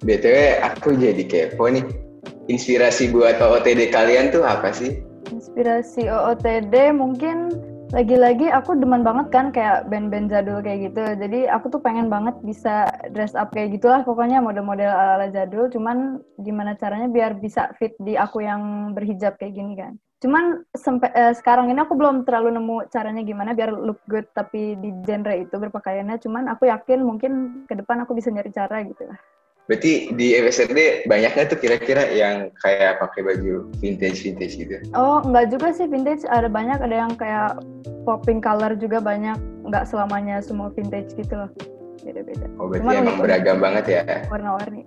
BTW 0.00 0.36
aku 0.62 0.94
jadi 0.94 1.22
kepo 1.26 1.66
nih. 1.66 1.82
Inspirasi 2.46 3.10
buat 3.10 3.38
OOTD 3.38 3.90
kalian 3.90 4.30
tuh 4.30 4.42
apa 4.42 4.70
sih? 4.70 5.02
Inspirasi 5.30 6.10
OOTD 6.10 6.90
mungkin 6.96 7.52
lagi-lagi 7.92 8.48
aku 8.48 8.72
demen 8.80 9.04
banget 9.04 9.28
kan 9.28 9.52
kayak 9.52 9.84
band-band 9.92 10.32
jadul 10.32 10.64
kayak 10.64 10.90
gitu. 10.90 11.04
Jadi 11.12 11.44
aku 11.44 11.68
tuh 11.68 11.80
pengen 11.84 12.08
banget 12.08 12.32
bisa 12.40 12.88
dress 13.12 13.36
up 13.36 13.52
kayak 13.52 13.76
gitulah 13.76 14.00
pokoknya 14.00 14.40
model-model 14.40 14.88
ala-ala 14.88 15.28
jadul. 15.28 15.68
Cuman 15.68 16.24
gimana 16.40 16.72
caranya 16.80 17.12
biar 17.12 17.36
bisa 17.36 17.68
fit 17.76 17.92
di 18.00 18.16
aku 18.16 18.40
yang 18.40 18.96
berhijab 18.96 19.36
kayak 19.36 19.54
gini 19.54 19.76
kan. 19.76 19.92
Cuman 20.24 20.64
sempe- 20.72 21.12
eh, 21.12 21.36
sekarang 21.36 21.68
ini 21.68 21.84
aku 21.84 21.92
belum 21.92 22.24
terlalu 22.24 22.56
nemu 22.56 22.88
caranya 22.88 23.20
gimana 23.20 23.52
biar 23.52 23.76
look 23.76 24.00
good 24.08 24.24
tapi 24.32 24.80
di 24.80 24.88
genre 25.04 25.36
itu 25.36 25.52
berpakaiannya. 25.52 26.16
Cuman 26.16 26.48
aku 26.48 26.72
yakin 26.72 27.04
mungkin 27.04 27.32
ke 27.68 27.76
depan 27.76 28.08
aku 28.08 28.16
bisa 28.16 28.32
nyari 28.32 28.48
cara 28.56 28.80
gitu 28.88 29.04
lah. 29.04 29.20
Berarti 29.70 30.10
di 30.18 30.34
FSRD 30.34 31.06
banyak 31.06 31.38
nggak 31.38 31.48
tuh 31.54 31.58
kira-kira 31.62 32.10
yang 32.10 32.50
kayak 32.60 32.98
pakai 32.98 33.22
baju 33.22 33.70
vintage-vintage 33.78 34.58
gitu? 34.58 34.74
Oh, 34.92 35.22
enggak 35.22 35.54
juga 35.54 35.70
sih 35.70 35.86
vintage. 35.86 36.26
Ada 36.26 36.50
banyak, 36.50 36.82
ada 36.82 36.96
yang 37.06 37.14
kayak 37.14 37.62
popping 38.02 38.42
color 38.42 38.74
juga 38.74 38.98
banyak. 38.98 39.38
Enggak 39.62 39.86
selamanya 39.86 40.42
semua 40.42 40.74
vintage 40.74 41.14
gitu 41.14 41.34
loh. 41.38 41.50
Beda-beda. 42.02 42.50
Oh, 42.58 42.66
berarti 42.66 42.82
Cuman 42.82 43.02
emang 43.06 43.16
beragam 43.22 43.58
banget 43.62 43.84
ya? 43.86 44.02
Warna-warni. 44.26 44.82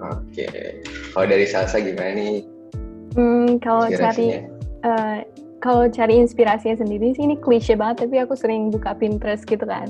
Oke. 0.00 0.48
Kalau 1.12 1.26
dari 1.28 1.44
Salsa 1.44 1.76
gimana 1.76 2.16
nih 2.16 2.48
Hmm, 3.10 3.58
kalau 3.60 3.84
cari 3.90 4.00
inspirasinya? 4.00 4.40
eh, 4.80 5.18
kalau 5.60 5.84
cari 5.92 6.14
inspirasinya 6.16 6.78
sendiri 6.78 7.12
sih 7.12 7.26
ini 7.26 7.36
klise 7.36 7.76
banget 7.76 8.08
tapi 8.08 8.16
aku 8.16 8.32
sering 8.32 8.72
buka 8.72 8.96
Pinterest 8.96 9.44
gitu 9.44 9.66
kan. 9.68 9.84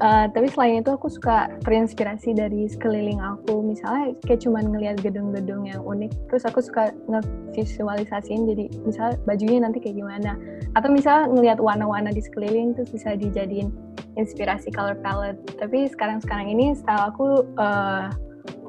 Eh, 0.00 0.26
tapi 0.32 0.48
selain 0.48 0.80
itu 0.80 0.96
aku 0.96 1.12
suka 1.12 1.52
terinspirasi 1.60 2.32
dari 2.32 2.64
sekeliling 2.72 3.20
aku 3.20 3.60
misalnya 3.60 4.16
kayak 4.24 4.40
cuman 4.40 4.72
ngelihat 4.72 4.96
gedung-gedung 5.04 5.68
yang 5.68 5.84
unik 5.84 6.08
terus 6.32 6.48
aku 6.48 6.64
suka 6.64 6.88
ngevisualisasiin 7.04 8.48
jadi 8.48 8.64
misalnya 8.88 9.20
bajunya 9.28 9.60
nanti 9.60 9.76
kayak 9.76 10.00
gimana 10.00 10.40
atau 10.72 10.88
misalnya 10.88 11.28
ngelihat 11.36 11.60
warna-warna 11.60 12.16
di 12.16 12.24
sekeliling 12.24 12.72
terus 12.72 12.88
bisa 12.88 13.12
dijadiin 13.12 13.68
inspirasi 14.16 14.72
color 14.72 14.96
palette 15.04 15.36
tapi 15.60 15.84
sekarang-sekarang 15.92 16.48
ini 16.48 16.72
style 16.72 17.12
aku 17.12 17.44
eh, 17.60 18.08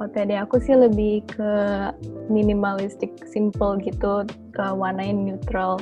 OTD 0.03 0.35
aku 0.35 0.59
sih 0.59 0.75
lebih 0.75 1.23
ke 1.31 1.51
minimalistic, 2.27 3.13
simple 3.29 3.77
gitu, 3.85 4.25
ke 4.50 4.65
warnanya 4.73 5.13
neutral. 5.13 5.77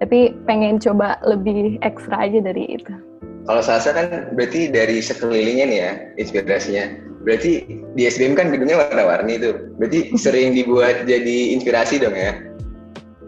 Tapi 0.00 0.32
pengen 0.48 0.80
coba 0.80 1.20
lebih 1.20 1.76
ekstra 1.84 2.24
aja 2.24 2.40
dari 2.40 2.80
itu. 2.80 3.07
Kalau 3.48 3.64
Salsa 3.64 3.96
kan 3.96 4.28
berarti 4.36 4.68
dari 4.68 5.00
sekelilingnya 5.00 5.66
nih 5.72 5.78
ya 5.80 5.92
inspirasinya. 6.20 6.84
Berarti 7.24 7.80
di 7.96 8.02
SBM 8.04 8.36
kan 8.36 8.52
gedungnya 8.52 8.76
warna-warni 8.76 9.40
tuh. 9.40 9.72
Berarti 9.80 10.12
sering 10.24 10.52
dibuat 10.52 11.08
jadi 11.08 11.56
inspirasi 11.56 11.96
dong 11.96 12.12
ya? 12.12 12.36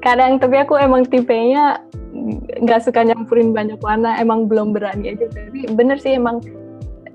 Kadang 0.05 0.37
tapi 0.37 0.61
aku 0.61 0.77
emang 0.77 1.09
tipenya 1.09 1.81
nggak 2.61 2.85
suka 2.85 3.01
nyampurin 3.01 3.57
banyak 3.57 3.81
warna, 3.81 4.21
emang 4.21 4.45
belum 4.45 4.77
berani 4.77 5.17
aja. 5.17 5.25
Tapi 5.33 5.73
bener 5.73 5.97
sih 5.97 6.21
emang 6.21 6.45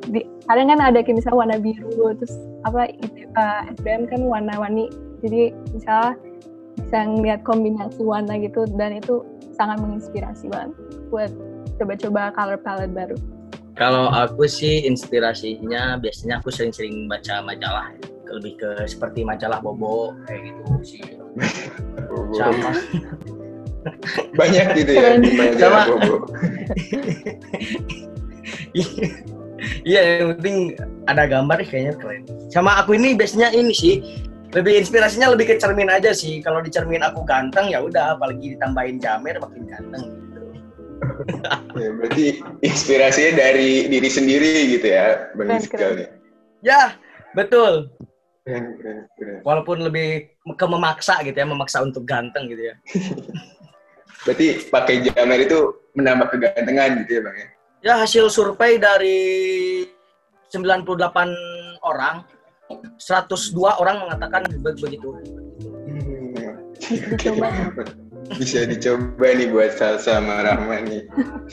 di, 0.09 0.25
kadang 0.49 0.73
kan 0.73 0.81
ada 0.81 1.05
kayak 1.05 1.21
misalnya 1.21 1.37
warna 1.45 1.57
biru, 1.61 2.13
terus 2.17 2.33
apa 2.65 2.89
itu, 2.89 3.29
eh, 3.29 3.61
SBM 3.77 4.09
kan 4.09 4.21
warna-warni. 4.25 4.89
Jadi 5.21 5.53
misalnya 5.77 6.17
bisa 6.81 6.97
ngeliat 7.05 7.41
kombinasi 7.45 8.01
warna 8.01 8.33
gitu 8.41 8.65
dan 8.81 8.97
itu 8.97 9.21
sangat 9.53 9.77
menginspirasi 9.79 10.49
banget 10.51 10.73
buat 11.13 11.31
coba-coba 11.79 12.31
color 12.35 12.59
palette 12.59 12.93
baru. 12.95 13.17
Kalau 13.75 14.07
aku 14.07 14.47
sih 14.47 14.87
inspirasinya 14.87 15.99
biasanya 15.99 16.39
aku 16.39 16.47
sering-sering 16.47 17.11
baca 17.11 17.43
majalah 17.43 17.91
lebih 18.31 18.55
ke 18.59 18.87
seperti 18.87 19.27
majalah 19.27 19.59
Bobo 19.59 20.15
kayak 20.27 20.51
gitu 20.51 20.73
sih. 20.83 21.03
Sama 22.35 22.71
Banyak 24.39 24.65
gitu 24.79 24.91
ya. 24.95 25.19
Banyak 25.19 25.55
Sama. 25.59 25.81
bobo. 25.91 26.15
Iya, 29.81 30.21
yang 30.21 30.37
penting 30.37 30.57
ada 31.09 31.25
gambar 31.25 31.57
kayaknya 31.65 31.93
keren. 31.97 32.21
Sama 32.53 32.77
aku 32.77 32.97
ini 32.99 33.17
biasanya 33.17 33.49
ini 33.55 33.73
sih 33.73 33.95
lebih 34.53 34.77
inspirasinya 34.77 35.33
lebih 35.33 35.49
ke 35.49 35.55
cermin 35.57 35.89
aja 35.89 36.13
sih. 36.13 36.43
Kalau 36.43 36.61
di 36.61 36.69
cermin 36.69 37.01
aku 37.01 37.25
ganteng 37.25 37.71
ya 37.73 37.81
udah, 37.81 38.19
apalagi 38.19 38.53
ditambahin 38.53 39.01
jamer 39.01 39.41
makin 39.41 39.63
ganteng. 39.65 40.05
Ya, 41.75 41.89
berarti 41.91 42.39
inspirasinya 42.63 43.31
dari 43.39 43.91
diri 43.91 44.09
sendiri 44.09 44.77
gitu 44.77 44.87
ya, 44.87 45.31
Bang 45.35 45.51
Iskal 45.59 45.79
keren. 45.79 45.95
nih. 45.99 46.09
Ya, 46.63 46.81
betul. 47.35 47.91
Keren, 48.45 48.77
keren, 48.79 48.97
keren. 49.17 49.37
Walaupun 49.43 49.83
lebih 49.83 50.31
ke 50.55 50.65
memaksa 50.65 51.19
gitu 51.25 51.35
ya, 51.35 51.47
memaksa 51.47 51.83
untuk 51.83 52.07
ganteng 52.07 52.47
gitu 52.47 52.71
ya. 52.71 52.75
Berarti 54.25 54.71
pakai 54.71 55.05
jamer 55.05 55.45
itu 55.45 55.59
menambah 55.93 56.33
kegantengan 56.33 57.05
gitu 57.05 57.19
ya, 57.19 57.21
Bang 57.21 57.37
ya? 57.37 57.47
Ya 57.85 57.93
hasil 58.01 58.33
survei 58.33 58.81
dari 58.81 59.19
98 60.49 60.97
orang, 61.85 62.25
102 62.97 63.81
orang 63.81 63.95
mengatakan 64.07 64.41
be- 64.63 64.77
begitu. 64.81 65.13
Hmm. 65.85 66.73
Dicoba. 66.81 67.49
Bisa 68.33 68.65
dicoba 68.65 69.27
nih 69.37 69.53
buat 69.53 69.77
Salsa 69.77 70.17
sama 70.17 70.41
Rahma 70.41 70.81
nih. 70.81 71.05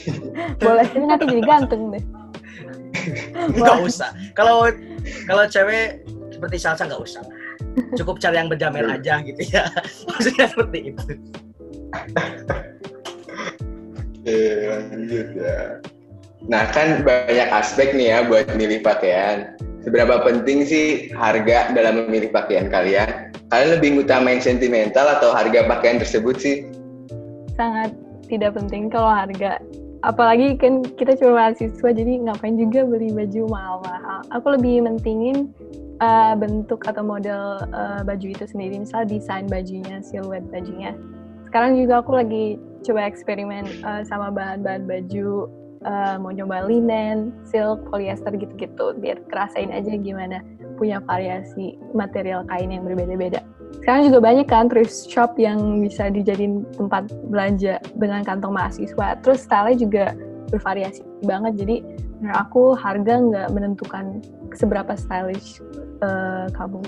Boleh 0.63 0.85
sih 0.89 0.99
nanti 1.05 1.29
jadi 1.29 1.43
ganteng 1.45 1.93
deh. 1.93 2.03
Nggak 3.57 3.77
usah. 3.85 4.09
Kalau 4.33 4.71
kalau 5.27 5.43
cewek 5.45 6.01
seperti 6.31 6.57
salsa 6.59 6.87
nggak 6.87 7.03
usah. 7.03 7.23
Cukup 7.95 8.19
cari 8.19 8.39
yang 8.39 8.51
berjamer 8.51 8.85
aja 8.87 9.19
gitu 9.23 9.41
ya. 9.51 9.67
Maksudnya 10.11 10.45
seperti 10.51 10.93
itu. 10.93 11.11
Oke, 14.23 14.39
lanjut 14.71 15.27
ya. 15.35 15.57
Nah, 16.43 16.63
kan 16.75 17.07
banyak 17.07 17.49
aspek 17.51 17.95
nih 17.95 18.07
ya 18.11 18.19
buat 18.27 18.47
milih 18.59 18.83
pakaian. 18.83 19.55
Seberapa 19.83 20.23
penting 20.23 20.63
sih 20.63 21.11
harga 21.11 21.71
dalam 21.75 22.07
memilih 22.07 22.31
pakaian 22.31 22.71
kalian? 22.71 23.32
Kalian 23.53 23.77
lebih 23.77 23.89
ngutamain 23.93 24.41
sentimental 24.41 25.05
atau 25.05 25.29
harga 25.29 25.69
pakaian 25.69 26.01
tersebut 26.01 26.41
sih? 26.41 26.65
Sangat 27.53 27.93
tidak 28.25 28.57
penting 28.57 28.89
kalau 28.89 29.13
harga. 29.13 29.61
Apalagi 30.01 30.57
kan 30.57 30.81
kita 30.97 31.13
cuma 31.21 31.37
mahasiswa 31.37 31.93
jadi 31.93 32.25
ngapain 32.25 32.57
juga 32.57 32.81
beli 32.81 33.13
baju 33.13 33.45
mahal-mahal. 33.53 34.25
Aku 34.33 34.57
lebih 34.57 34.81
mentingin 34.81 35.53
uh, 36.01 36.33
bentuk 36.33 36.81
atau 36.89 37.05
model 37.05 37.61
uh, 37.77 38.01
baju 38.01 38.25
itu 38.25 38.41
sendiri. 38.41 38.81
Misal 38.81 39.05
desain 39.05 39.45
bajunya, 39.45 40.01
siluet 40.01 40.41
bajunya. 40.49 40.97
Sekarang 41.45 41.77
juga 41.77 42.01
aku 42.01 42.17
lagi 42.17 42.57
coba 42.81 43.05
eksperimen 43.05 43.69
uh, 43.85 44.01
sama 44.01 44.33
bahan-bahan 44.33 44.89
baju 44.89 45.45
uh, 45.85 46.17
mau 46.17 46.33
nyoba 46.33 46.65
linen, 46.65 47.29
silk, 47.45 47.85
polyester 47.93 48.33
gitu-gitu 48.33 48.97
biar 48.97 49.21
kerasain 49.29 49.69
aja 49.69 49.93
gimana 49.93 50.41
punya 50.75 51.01
variasi 51.03 51.77
material 51.93 52.43
kain 52.49 52.73
yang 52.73 52.83
berbeda-beda. 52.83 53.41
Sekarang 53.83 54.07
juga 54.07 54.19
banyak 54.23 54.47
kan 54.47 54.71
thrift 54.71 54.95
shop 55.11 55.35
yang 55.35 55.83
bisa 55.83 56.07
dijadiin 56.07 56.63
tempat 56.79 57.11
belanja 57.27 57.83
dengan 57.99 58.23
kantong 58.23 58.55
mahasiswa. 58.55 59.19
Terus 59.19 59.43
style 59.43 59.75
juga 59.75 60.15
bervariasi 60.53 61.03
banget. 61.25 61.59
Jadi 61.59 61.75
menurut 62.23 62.37
aku 62.39 62.63
harga 62.79 63.13
nggak 63.19 63.49
menentukan 63.51 64.23
seberapa 64.55 64.95
stylish 64.95 65.59
uh, 65.99 66.47
kamu. 66.55 66.79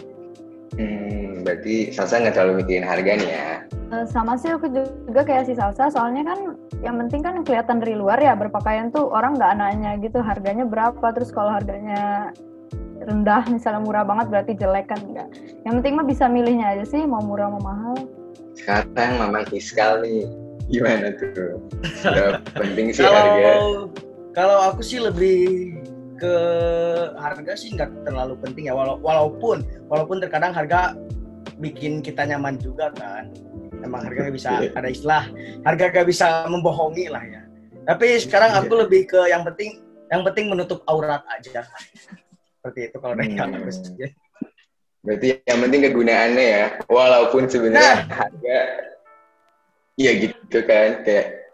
Hmm, 0.76 1.44
berarti 1.48 1.92
Salsa 1.92 2.20
nggak 2.20 2.36
terlalu 2.36 2.64
mikirin 2.64 2.84
harga 2.84 3.12
nih 3.16 3.30
ya? 3.32 3.48
Uh, 3.96 4.04
sama 4.08 4.36
sih 4.36 4.52
aku 4.52 4.68
juga 4.68 5.24
kayak 5.24 5.48
si 5.48 5.54
Salsa, 5.56 5.88
soalnya 5.88 6.28
kan 6.28 6.40
yang 6.84 7.00
penting 7.00 7.24
kan 7.24 7.36
kelihatan 7.48 7.80
dari 7.80 7.96
luar 7.96 8.20
ya 8.20 8.36
berpakaian 8.36 8.92
tuh 8.92 9.08
orang 9.08 9.40
nggak 9.40 9.56
nanya 9.56 9.96
gitu 10.04 10.20
harganya 10.20 10.68
berapa, 10.68 11.06
terus 11.16 11.32
kalau 11.32 11.52
harganya 11.52 12.32
rendah 13.06 13.46
misalnya 13.50 13.82
murah 13.82 14.04
banget 14.04 14.28
berarti 14.34 14.54
jelek 14.58 14.90
kan 14.90 15.00
enggak. 15.02 15.30
Yang 15.64 15.74
penting 15.82 15.94
mah 15.98 16.08
bisa 16.08 16.26
milihnya 16.26 16.68
aja 16.78 16.86
sih 16.86 17.02
mau 17.06 17.22
murah 17.22 17.54
mau 17.54 17.62
mahal. 17.62 17.96
Sekarang 18.58 19.22
mama 19.22 19.46
fiskal 19.48 20.02
nih 20.02 20.26
gimana 20.68 21.14
tuh? 21.16 21.62
Udah 22.04 22.42
penting 22.62 22.92
sih 22.92 23.06
kalau, 23.06 23.22
harga. 23.22 23.52
Kalau 24.36 24.58
aku 24.74 24.82
sih 24.84 25.00
lebih 25.00 25.72
ke 26.16 26.36
harga 27.20 27.54
sih 27.60 27.76
nggak 27.76 28.08
terlalu 28.08 28.40
penting 28.40 28.72
ya 28.72 28.74
walau, 28.76 28.96
walaupun 29.04 29.62
walaupun 29.92 30.24
terkadang 30.24 30.56
harga 30.56 30.96
bikin 31.60 32.00
kita 32.00 32.24
nyaman 32.24 32.56
juga 32.56 32.92
kan 32.96 33.32
emang 33.84 34.08
harga 34.08 34.32
gak 34.32 34.36
bisa 34.36 34.50
Iya. 34.64 34.72
ada 34.80 34.88
istilah 34.88 35.24
harga 35.68 35.86
gak 35.92 36.08
bisa 36.08 36.48
membohongi 36.48 37.12
lah 37.12 37.24
ya 37.24 37.44
tapi 37.84 38.16
sekarang 38.18 38.56
aku 38.56 38.80
lebih 38.80 39.12
ke 39.12 39.28
yang 39.28 39.44
penting 39.44 39.84
yang 40.10 40.24
penting 40.24 40.48
menutup 40.48 40.82
aurat 40.88 41.22
aja 41.36 41.68
seperti 42.66 42.90
itu 42.90 42.98
kalau 42.98 43.14
dari 43.14 43.38
Hmm. 43.38 43.54
aku 43.54 43.70
sih. 43.70 44.10
Berarti 45.06 45.28
yang 45.46 45.60
penting 45.62 45.82
kegunaannya 45.86 46.46
ya, 46.50 46.66
walaupun 46.90 47.46
sebenarnya 47.46 48.10
harga, 48.10 48.60
iya 50.02 50.12
gitu 50.18 50.66
kan, 50.66 51.06
kayak 51.06 51.54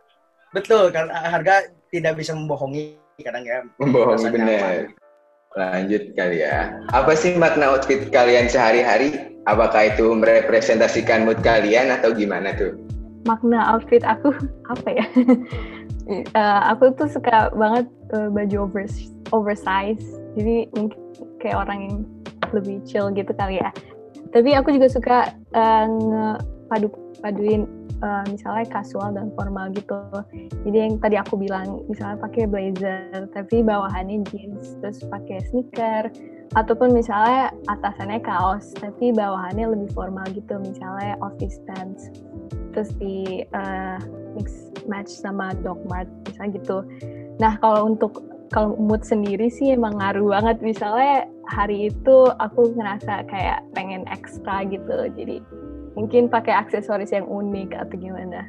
betul 0.55 0.87
kan 0.87 1.11
harga 1.11 1.67
tidak 1.91 2.15
bisa 2.15 2.31
membohongi 2.31 2.95
kadang 3.19 3.43
ya 3.43 3.59
membohongi 3.75 4.39
nyaman. 4.39 4.95
Lanjut 5.51 6.15
kali 6.15 6.47
ya. 6.47 6.79
Apa 6.95 7.11
sih 7.11 7.35
makna 7.35 7.75
outfit 7.75 8.07
kalian 8.07 8.47
sehari-hari? 8.47 9.35
Apakah 9.43 9.91
itu 9.91 10.15
merepresentasikan 10.15 11.27
mood 11.27 11.43
kalian 11.43 11.91
atau 11.91 12.15
gimana 12.15 12.55
tuh? 12.55 12.79
Makna 13.27 13.75
outfit 13.75 13.99
aku 14.07 14.31
apa 14.71 14.89
ya? 14.95 15.05
Eh, 16.11 16.59
aku 16.67 16.91
tuh 16.97 17.07
suka 17.07 17.53
banget 17.55 17.87
eh, 18.11 18.27
baju 18.27 18.67
overs 18.67 19.13
oversize. 19.31 20.20
Jadi 20.37 20.55
mungkin 20.75 20.99
kayak 21.41 21.57
orang 21.67 21.79
yang 21.87 21.95
lebih 22.51 22.83
chill 22.83 23.11
gitu 23.11 23.31
kali 23.35 23.59
ya. 23.59 23.71
Tapi 24.31 24.55
aku 24.55 24.71
juga 24.75 24.87
suka 24.87 25.17
eh, 25.55 25.85
ngepadu 25.87 26.87
paduin 27.19 27.67
eh, 27.99 28.23
misalnya 28.31 28.65
casual 28.71 29.11
dan 29.15 29.31
formal 29.35 29.71
gitu. 29.75 29.99
Jadi 30.67 30.77
yang 30.77 30.95
tadi 30.99 31.15
aku 31.19 31.35
bilang 31.35 31.83
misalnya 31.91 32.19
pakai 32.19 32.47
blazer 32.47 33.27
tapi 33.35 33.63
bawahannya 33.63 34.23
jeans 34.31 34.79
terus 34.79 35.03
pakai 35.07 35.43
sneaker 35.51 36.11
ataupun 36.55 36.91
misalnya 36.91 37.51
atasannya 37.71 38.19
kaos 38.23 38.75
tapi 38.75 39.15
bawahannya 39.15 39.71
lebih 39.71 39.89
formal 39.95 40.27
gitu 40.35 40.59
misalnya 40.59 41.15
office 41.23 41.63
pants 41.63 42.11
terus 42.75 42.91
di 42.99 43.43
eh, 43.43 43.97
mix 44.35 44.71
match 44.87 45.11
sama 45.11 45.51
dog 45.63 45.79
mart 45.91 46.07
misalnya 46.27 46.59
gitu. 46.59 46.77
Nah 47.39 47.59
kalau 47.59 47.91
untuk 47.91 48.30
kalau 48.51 48.75
mood 48.75 49.01
sendiri 49.01 49.47
sih 49.47 49.71
emang 49.71 49.95
ngaruh 49.97 50.27
banget 50.27 50.59
misalnya 50.59 51.25
hari 51.47 51.87
itu 51.87 52.17
aku 52.37 52.75
ngerasa 52.75 53.23
kayak 53.31 53.63
pengen 53.71 54.03
ekstra 54.11 54.67
gitu 54.67 55.07
jadi 55.15 55.39
mungkin 55.95 56.27
pakai 56.27 56.55
aksesoris 56.55 57.15
yang 57.15 57.27
unik 57.27 57.75
atau 57.75 57.95
gimana 57.95 58.47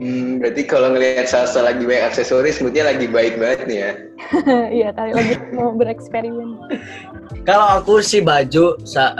Hmm, 0.00 0.40
berarti 0.40 0.64
kalau 0.64 0.96
ngelihat 0.96 1.28
salsa 1.28 1.60
lagi 1.60 1.84
banyak 1.84 2.08
aksesoris, 2.08 2.56
moodnya 2.64 2.88
lagi 2.88 3.04
baik 3.04 3.36
banget 3.36 3.60
nih 3.68 3.78
ya. 3.84 3.90
iya 4.80 4.88
kali 4.96 5.12
lagi 5.12 5.36
mau 5.52 5.76
bereksperimen 5.76 6.56
Kalau 7.48 7.84
aku 7.84 8.00
sih 8.00 8.24
baju, 8.24 8.80
sa 8.88 9.12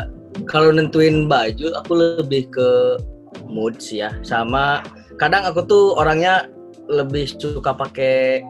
kalau 0.49 0.73
nentuin 0.73 1.29
baju 1.29 1.77
aku 1.77 1.93
lebih 1.93 2.49
ke 2.49 2.97
mood 3.45 3.77
sih 3.77 4.01
ya. 4.01 4.09
Sama 4.25 4.81
kadang 5.21 5.45
aku 5.45 5.69
tuh 5.69 6.01
orangnya 6.01 6.49
lebih 6.89 7.29
suka 7.29 7.77
pakai 7.77 8.41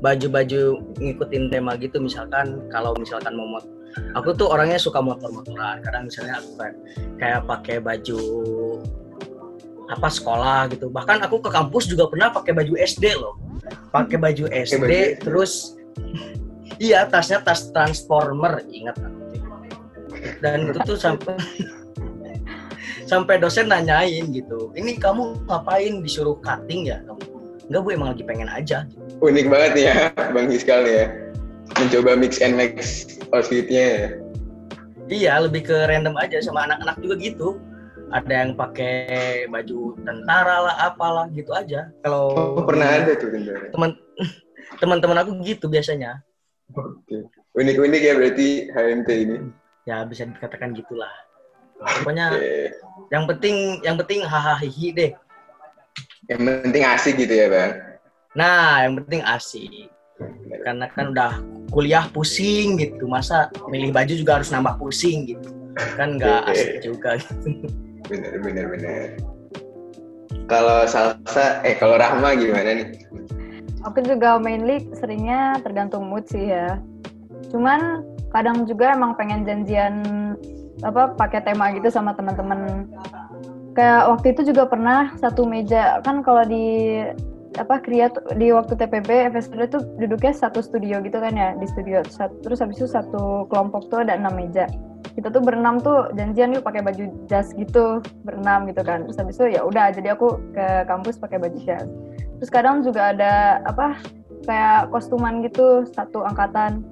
baju-baju 0.00 0.80
ngikutin 1.00 1.44
tema 1.48 1.76
gitu. 1.80 2.00
Misalkan 2.00 2.60
kalau 2.68 2.92
misalkan 2.96 3.36
mau 3.36 3.48
mot 3.48 3.64
aku 4.12 4.36
tuh 4.36 4.48
orangnya 4.52 4.76
suka 4.76 5.00
motor-motoran. 5.00 5.80
Kadang 5.80 6.08
misalnya 6.08 6.40
aku 6.40 6.50
kayak, 6.60 6.76
kayak 7.16 7.40
pakai 7.48 7.76
baju 7.80 8.20
apa 9.86 10.08
sekolah 10.10 10.60
gitu. 10.74 10.90
Bahkan 10.90 11.24
aku 11.24 11.40
ke 11.40 11.50
kampus 11.52 11.86
juga 11.88 12.10
pernah 12.10 12.28
pakai 12.34 12.52
baju 12.52 12.74
SD 12.76 13.04
loh. 13.16 13.38
Pakai 13.94 14.18
baju 14.18 14.44
SD 14.50 14.82
baju- 14.82 15.16
terus 15.22 15.52
Iya, 16.76 17.08
tasnya 17.08 17.40
tas 17.40 17.72
transformer, 17.72 18.60
ingat 18.68 19.00
aku. 19.00 19.20
Dan 20.44 20.68
itu 20.68 20.80
tuh 20.84 20.98
sampai 21.00 21.32
sampai 23.10 23.40
dosen 23.40 23.72
nanyain 23.72 24.28
gitu. 24.28 24.74
Ini 24.76 25.00
kamu 25.00 25.48
ngapain 25.48 26.04
disuruh 26.04 26.36
cutting 26.44 26.92
ya 26.92 27.00
kamu? 27.06 27.35
Enggak 27.66 27.80
bu, 27.82 27.88
emang 27.90 28.08
lagi 28.14 28.22
pengen 28.22 28.46
aja. 28.46 28.86
Unik 29.18 29.46
banget 29.50 29.70
nih 29.74 29.84
ya, 29.90 29.94
Bang 30.30 30.46
Fiskal 30.46 30.86
nih 30.86 30.94
ya. 31.02 31.06
Mencoba 31.76 32.14
mix 32.14 32.38
and 32.38 32.54
match 32.54 33.18
outfitnya 33.34 33.84
ya. 33.84 34.08
Iya, 35.06 35.32
lebih 35.42 35.66
ke 35.66 35.76
random 35.86 36.14
aja 36.14 36.38
sama 36.38 36.66
anak-anak 36.66 36.96
juga 37.02 37.14
gitu. 37.18 37.48
Ada 38.06 38.46
yang 38.46 38.50
pakai 38.54 38.94
baju 39.50 39.98
tentara 40.06 40.56
lah, 40.62 40.74
apalah 40.78 41.26
gitu 41.34 41.50
aja. 41.50 41.90
Kalau 42.06 42.30
Oh, 42.30 42.62
pernah 42.62 42.86
ada 42.86 43.18
tuh 43.18 43.34
teman 43.74 43.90
teman-teman 44.82 45.18
aku 45.26 45.34
gitu 45.42 45.66
biasanya. 45.66 46.22
Oke. 46.70 47.26
Unik-unik 47.58 48.02
ya 48.02 48.12
berarti 48.14 48.48
HMT 48.70 49.08
ini. 49.10 49.36
Ya 49.90 50.06
bisa 50.06 50.22
dikatakan 50.22 50.70
gitulah. 50.74 51.10
Pokoknya 51.82 52.30
Oke. 52.30 52.70
yang 53.10 53.26
penting 53.26 53.82
yang 53.82 53.98
penting 53.98 54.22
hahaha 54.22 54.62
hihi 54.62 54.94
deh. 54.94 55.10
Yang 56.26 56.40
penting 56.66 56.84
asik 56.84 57.14
gitu 57.22 57.34
ya, 57.34 57.46
Bang. 57.46 57.72
Nah, 58.34 58.82
yang 58.82 58.94
penting 59.02 59.22
asik. 59.22 59.88
Karena 60.64 60.90
kan 60.90 61.14
udah 61.14 61.32
kuliah 61.70 62.08
pusing 62.10 62.80
gitu, 62.80 63.06
masa 63.06 63.52
milih 63.70 63.94
baju 63.94 64.12
juga 64.12 64.42
harus 64.42 64.50
nambah 64.50 64.80
pusing 64.80 65.30
gitu. 65.30 65.48
Kan 65.94 66.16
nggak 66.18 66.50
asik 66.50 66.82
juga 66.82 67.20
gitu. 67.20 67.68
Bener, 68.06 68.38
bener, 68.42 68.64
bener. 68.70 69.02
Kalau 70.46 70.86
salsa, 70.86 71.62
eh 71.66 71.74
kalau 71.74 71.98
Rahma 71.98 72.38
gimana 72.38 72.70
nih? 72.70 72.88
Aku 73.82 74.02
juga 74.02 74.38
mainly 74.38 74.86
seringnya 74.98 75.58
tergantung 75.62 76.06
mood 76.06 76.26
sih 76.26 76.50
ya. 76.50 76.78
Cuman 77.50 78.02
kadang 78.30 78.66
juga 78.66 78.94
emang 78.94 79.14
pengen 79.18 79.46
janjian 79.46 80.02
apa 80.82 81.14
pakai 81.14 81.42
tema 81.42 81.70
gitu 81.74 81.90
sama 81.90 82.14
teman-teman. 82.14 82.86
Kayak 83.76 84.08
waktu 84.08 84.26
itu 84.32 84.42
juga 84.56 84.64
pernah 84.64 85.12
satu 85.20 85.44
meja 85.44 86.00
kan 86.00 86.24
kalau 86.24 86.48
di 86.48 87.04
apa 87.60 87.80
kriat 87.80 88.16
di 88.36 88.52
waktu 88.52 88.72
TPB 88.72 89.32
FSD 89.32 89.68
itu 89.68 89.80
duduknya 90.00 90.32
satu 90.32 90.64
studio 90.64 91.00
gitu 91.04 91.20
kan 91.20 91.36
ya 91.36 91.52
di 91.56 91.68
studio. 91.68 92.00
Terus 92.40 92.58
habis 92.64 92.80
itu 92.80 92.88
satu 92.88 93.44
kelompok 93.52 93.92
tuh 93.92 94.00
ada 94.00 94.16
enam 94.16 94.32
meja. 94.32 94.64
Kita 95.12 95.32
tuh 95.32 95.40
berenam 95.40 95.80
tuh 95.80 96.08
janjian 96.12 96.56
yuk 96.56 96.64
pakai 96.64 96.84
baju 96.84 97.04
jas 97.28 97.52
gitu 97.52 98.00
berenam 98.24 98.64
gitu 98.68 98.80
kan. 98.80 99.04
Terus 99.08 99.16
habis 99.20 99.36
itu 99.36 99.56
ya 99.56 99.60
udah 99.64 99.92
jadi 99.92 100.16
aku 100.16 100.40
ke 100.56 100.88
kampus 100.88 101.20
pakai 101.20 101.36
baju 101.36 101.56
jas. 101.60 101.84
Terus 102.40 102.50
kadang 102.52 102.80
juga 102.80 103.12
ada 103.12 103.60
apa 103.68 103.96
kayak 104.48 104.88
kostuman 104.88 105.44
gitu 105.44 105.84
satu 105.92 106.24
angkatan. 106.24 106.84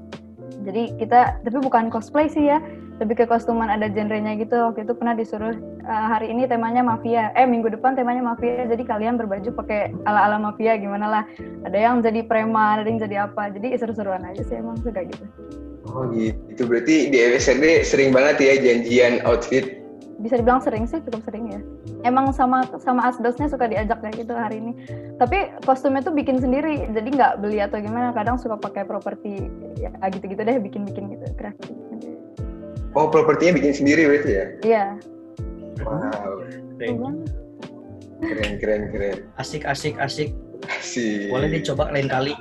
Jadi 0.65 0.97
kita 1.01 1.41
tapi 1.45 1.59
bukan 1.61 1.89
cosplay 1.89 2.29
sih 2.29 2.49
ya 2.49 2.61
lebih 3.03 3.15
ke 3.23 3.25
kostuman 3.27 3.67
ada 3.67 3.91
genrenya 3.91 4.39
gitu. 4.39 4.55
Waktu 4.55 4.87
itu 4.87 4.95
pernah 4.95 5.15
disuruh 5.19 5.55
"Eh, 5.83 6.07
hari 6.07 6.31
ini 6.31 6.47
temanya 6.47 6.87
mafia. 6.87 7.35
Eh 7.35 7.47
minggu 7.47 7.71
depan 7.75 7.99
temanya 7.99 8.23
mafia 8.23 8.67
jadi 8.71 8.83
kalian 8.87 9.19
berbaju 9.19 9.51
pakai 9.51 9.91
ala 10.07 10.31
ala 10.31 10.37
mafia 10.39 10.79
gimana 10.79 11.07
lah. 11.11 11.23
Ada 11.67 11.79
yang 11.79 11.95
jadi 12.07 12.23
preman 12.23 12.83
ada 12.83 12.89
yang 12.89 13.03
jadi 13.03 13.17
apa. 13.27 13.51
Jadi 13.51 13.75
seru-seruan 13.75 14.23
aja 14.23 14.43
sih 14.47 14.57
emang 14.59 14.79
suka 14.79 15.03
gitu. 15.03 15.27
Oh 15.85 16.09
gitu, 16.11 16.65
berarti 16.65 17.13
di 17.13 17.19
FSRD 17.21 17.85
sering 17.85 18.11
banget 18.11 18.41
ya 18.41 18.55
janjian 18.59 19.21
outfit. 19.27 19.85
bisa 20.15 20.39
dibilang 20.39 20.63
sering 20.63 20.87
sih 20.87 21.03
cukup 21.05 21.27
sering 21.27 21.51
ya. 21.51 21.61
Emang 22.07 22.31
sama 22.31 22.63
sama 22.81 23.11
asdosnya 23.11 23.51
suka 23.51 23.67
diajak 23.67 23.99
kayak 23.99 24.25
gitu 24.25 24.31
hari 24.33 24.63
ini. 24.63 24.73
Tapi 25.19 25.59
kostumnya 25.67 26.07
tuh 26.07 26.15
bikin 26.15 26.39
sendiri 26.39 26.87
jadi 26.95 27.09
nggak 27.11 27.33
beli 27.43 27.59
atau 27.59 27.83
gimana. 27.83 28.15
Kadang 28.15 28.39
suka 28.39 28.55
pakai 28.57 28.87
properti 28.87 29.51
ya 29.77 29.91
gitu-gitu 30.09 30.41
deh 30.47 30.57
bikin-bikin 30.63 31.19
gitu 31.19 31.27
kreatif 31.35 31.67
Oh, 32.95 33.11
propertinya 33.11 33.59
bikin 33.59 33.75
sendiri 33.75 34.07
berarti 34.07 34.31
ya? 34.33 34.47
iya 34.63 34.85
Wow, 35.83 36.47
Keren. 36.79 37.27
keren, 38.23 38.53
keren, 38.63 38.83
keren. 38.95 39.17
Asik, 39.37 39.67
asik, 39.67 39.99
asik. 39.99 40.31
Asik. 40.71 41.29
Boleh 41.29 41.51
dicoba 41.51 41.91
lain 41.91 42.07
kali. 42.07 42.33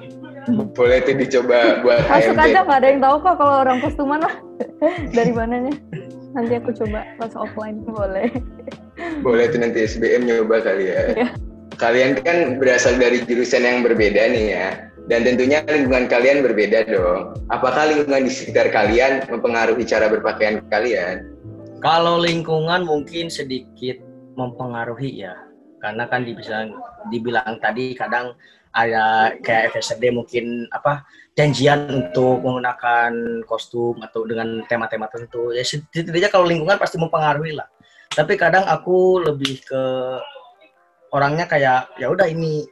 Boleh 0.78 1.02
tuh 1.02 1.18
dicoba 1.18 1.82
buat 1.82 2.06
Masuk 2.08 2.38
HMD. 2.38 2.46
aja 2.46 2.60
nggak 2.64 2.80
ada 2.80 2.88
yang 2.88 3.02
tahu 3.02 3.16
kok 3.20 3.36
kalau 3.42 3.56
orang 3.66 3.78
kostuman 3.82 4.20
lah. 4.22 4.36
Dari 5.18 5.32
mananya? 5.34 5.74
Nanti 6.38 6.54
aku 6.56 6.72
coba 6.78 7.04
pas 7.18 7.34
offline. 7.34 7.82
Boleh. 7.84 8.30
Boleh 9.26 9.50
tuh 9.50 9.60
nanti 9.60 9.84
SBM 9.84 10.30
nyoba 10.30 10.62
kali 10.62 10.94
ya. 10.94 11.02
Iya. 11.18 11.28
Kalian 11.82 12.22
kan 12.22 12.62
berasal 12.62 13.02
dari 13.02 13.26
jurusan 13.26 13.66
yang 13.66 13.82
berbeda 13.82 14.30
nih 14.30 14.46
ya. 14.54 14.68
Dan 15.12 15.28
tentunya 15.28 15.60
lingkungan 15.68 16.08
kalian 16.08 16.40
berbeda 16.48 16.88
dong. 16.88 17.36
Apakah 17.52 17.92
lingkungan 17.92 18.24
di 18.24 18.32
sekitar 18.32 18.72
kalian 18.72 19.28
mempengaruhi 19.28 19.84
cara 19.84 20.08
berpakaian 20.08 20.64
kalian? 20.72 21.28
Kalau 21.84 22.24
lingkungan 22.24 22.88
mungkin 22.88 23.28
sedikit 23.28 24.00
mempengaruhi 24.40 25.28
ya. 25.28 25.36
Karena 25.84 26.08
kan 26.08 26.24
dibilang 26.24 26.80
dibilang 27.12 27.60
tadi 27.60 27.92
kadang 27.92 28.32
ada 28.72 29.36
kayak 29.44 29.76
FSD 29.76 30.16
mungkin 30.16 30.66
apa 30.72 31.04
janjian 31.36 31.86
untuk 31.92 32.40
menggunakan 32.42 33.44
kostum 33.44 34.00
atau 34.00 34.24
dengan 34.24 34.64
tema-tema 34.72 35.12
tertentu. 35.12 35.52
Ya 35.52 35.68
setidaknya 35.68 36.32
kalau 36.32 36.48
lingkungan 36.48 36.80
pasti 36.80 36.96
mempengaruhi 36.96 37.60
lah. 37.60 37.68
Tapi 38.14 38.40
kadang 38.40 38.64
aku 38.72 39.20
lebih 39.20 39.60
ke 39.68 39.84
orangnya 41.12 41.46
kayak 41.46 41.92
ya 42.00 42.08
udah 42.10 42.26
ini 42.26 42.66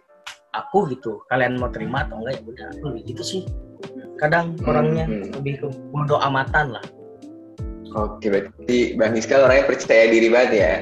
aku 0.52 0.92
gitu. 0.92 1.24
Kalian 1.28 1.58
mau 1.58 1.72
terima 1.72 2.04
atau 2.04 2.20
enggak 2.20 2.40
ya 2.40 2.42
udah 2.46 2.66
aku 2.72 2.84
lebih 2.92 3.04
gitu 3.16 3.24
sih. 3.24 3.42
Kadang 4.18 4.54
orangnya 4.64 5.06
Hmm. 5.10 5.32
lebih 5.42 5.54
ke 5.64 5.68
bodo 5.90 6.22
amatan 6.22 6.76
lah. 6.78 6.86
Oke, 7.92 8.32
berarti 8.32 8.96
Bang 8.96 9.12
Miska 9.12 9.42
orangnya 9.42 9.68
percaya 9.68 10.08
diri 10.08 10.28
banget 10.32 10.52
ya. 10.56 10.74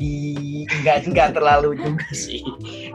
di 0.00 0.64
enggak 0.80 1.04
enggak 1.04 1.36
terlalu 1.36 1.76
juga 1.76 2.08
sih 2.16 2.40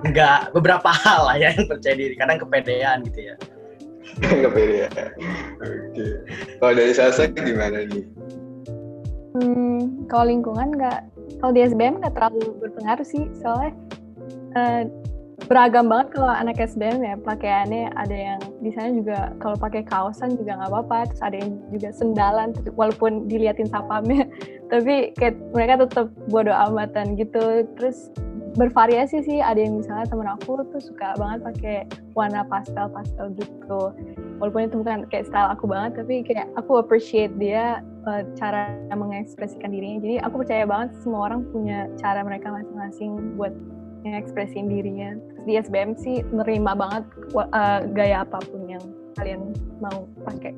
enggak 0.01 0.49
beberapa 0.57 0.89
hal 0.89 1.21
lah 1.29 1.37
ya 1.37 1.53
yang 1.53 1.69
percaya 1.69 1.93
diri 1.93 2.17
kadang 2.17 2.41
kepedean 2.41 3.05
gitu 3.05 3.29
ya 3.29 3.35
ya. 4.81 4.89
Oke. 5.61 6.05
Kalau 6.59 6.73
dari 6.73 6.91
Salsa 6.91 7.29
gimana 7.29 7.85
nih? 7.87 8.03
Hmm, 9.37 10.03
kalau 10.09 10.27
lingkungan 10.27 10.75
nggak, 10.75 10.99
kalau 11.39 11.53
di 11.53 11.61
SBM 11.63 12.01
nggak 12.01 12.17
terlalu 12.17 12.57
berpengaruh 12.57 13.05
sih, 13.05 13.29
soalnya 13.39 13.71
eh, 14.55 14.83
beragam 15.47 15.87
banget 15.87 16.19
kalau 16.19 16.29
anak 16.29 16.59
SBM 16.59 16.99
ya 16.99 17.15
pakaiannya 17.23 17.95
ada 17.95 18.15
yang 18.15 18.41
di 18.59 18.69
sana 18.75 18.91
juga 18.91 19.31
kalau 19.39 19.55
pakai 19.55 19.87
kaosan 19.87 20.35
juga 20.35 20.59
nggak 20.59 20.69
apa-apa, 20.69 20.97
terus 21.09 21.23
ada 21.23 21.37
yang 21.39 21.51
juga 21.71 21.89
sendalan, 21.95 22.49
walaupun 22.75 23.25
diliatin 23.31 23.69
sapamnya, 23.71 24.27
tapi 24.71 25.15
kayak 25.15 25.39
mereka 25.55 25.87
tetap 25.87 26.07
bodo 26.27 26.51
amatan 26.51 27.15
gitu, 27.15 27.63
terus 27.79 28.11
bervariasi 28.57 29.23
sih 29.23 29.39
ada 29.39 29.61
yang 29.61 29.79
misalnya 29.79 30.09
temen 30.09 30.25
aku 30.25 30.65
tuh 30.73 30.81
suka 30.81 31.13
banget 31.15 31.39
pakai 31.45 31.77
warna 32.17 32.41
pastel 32.49 32.89
pastel 32.89 33.29
gitu 33.37 33.93
walaupun 34.41 34.65
itu 34.65 34.75
bukan 34.81 35.05
kayak 35.13 35.29
style 35.29 35.53
aku 35.53 35.69
banget 35.69 36.01
tapi 36.01 36.25
kayak 36.25 36.49
aku 36.57 36.81
appreciate 36.81 37.29
dia 37.37 37.85
uh, 38.09 38.25
cara 38.35 38.73
mengekspresikan 38.89 39.69
dirinya. 39.69 39.99
Jadi 40.01 40.15
aku 40.23 40.35
percaya 40.41 40.65
banget 40.65 40.89
semua 41.03 41.29
orang 41.29 41.45
punya 41.53 41.85
cara 42.01 42.25
mereka 42.25 42.49
masing-masing 42.49 43.37
buat 43.37 43.53
mengekspresiin 44.03 44.67
dirinya. 44.71 45.15
Terus 45.15 45.43
di 45.45 45.53
SBM 45.59 45.91
sih 45.99 46.15
nerima 46.31 46.75
banget 46.75 47.03
uh, 47.35 47.83
gaya 47.91 48.23
apa 48.23 48.39
pun 48.47 48.67
yang 48.67 48.83
kalian 49.19 49.51
mau 49.83 50.07
pakai. 50.23 50.55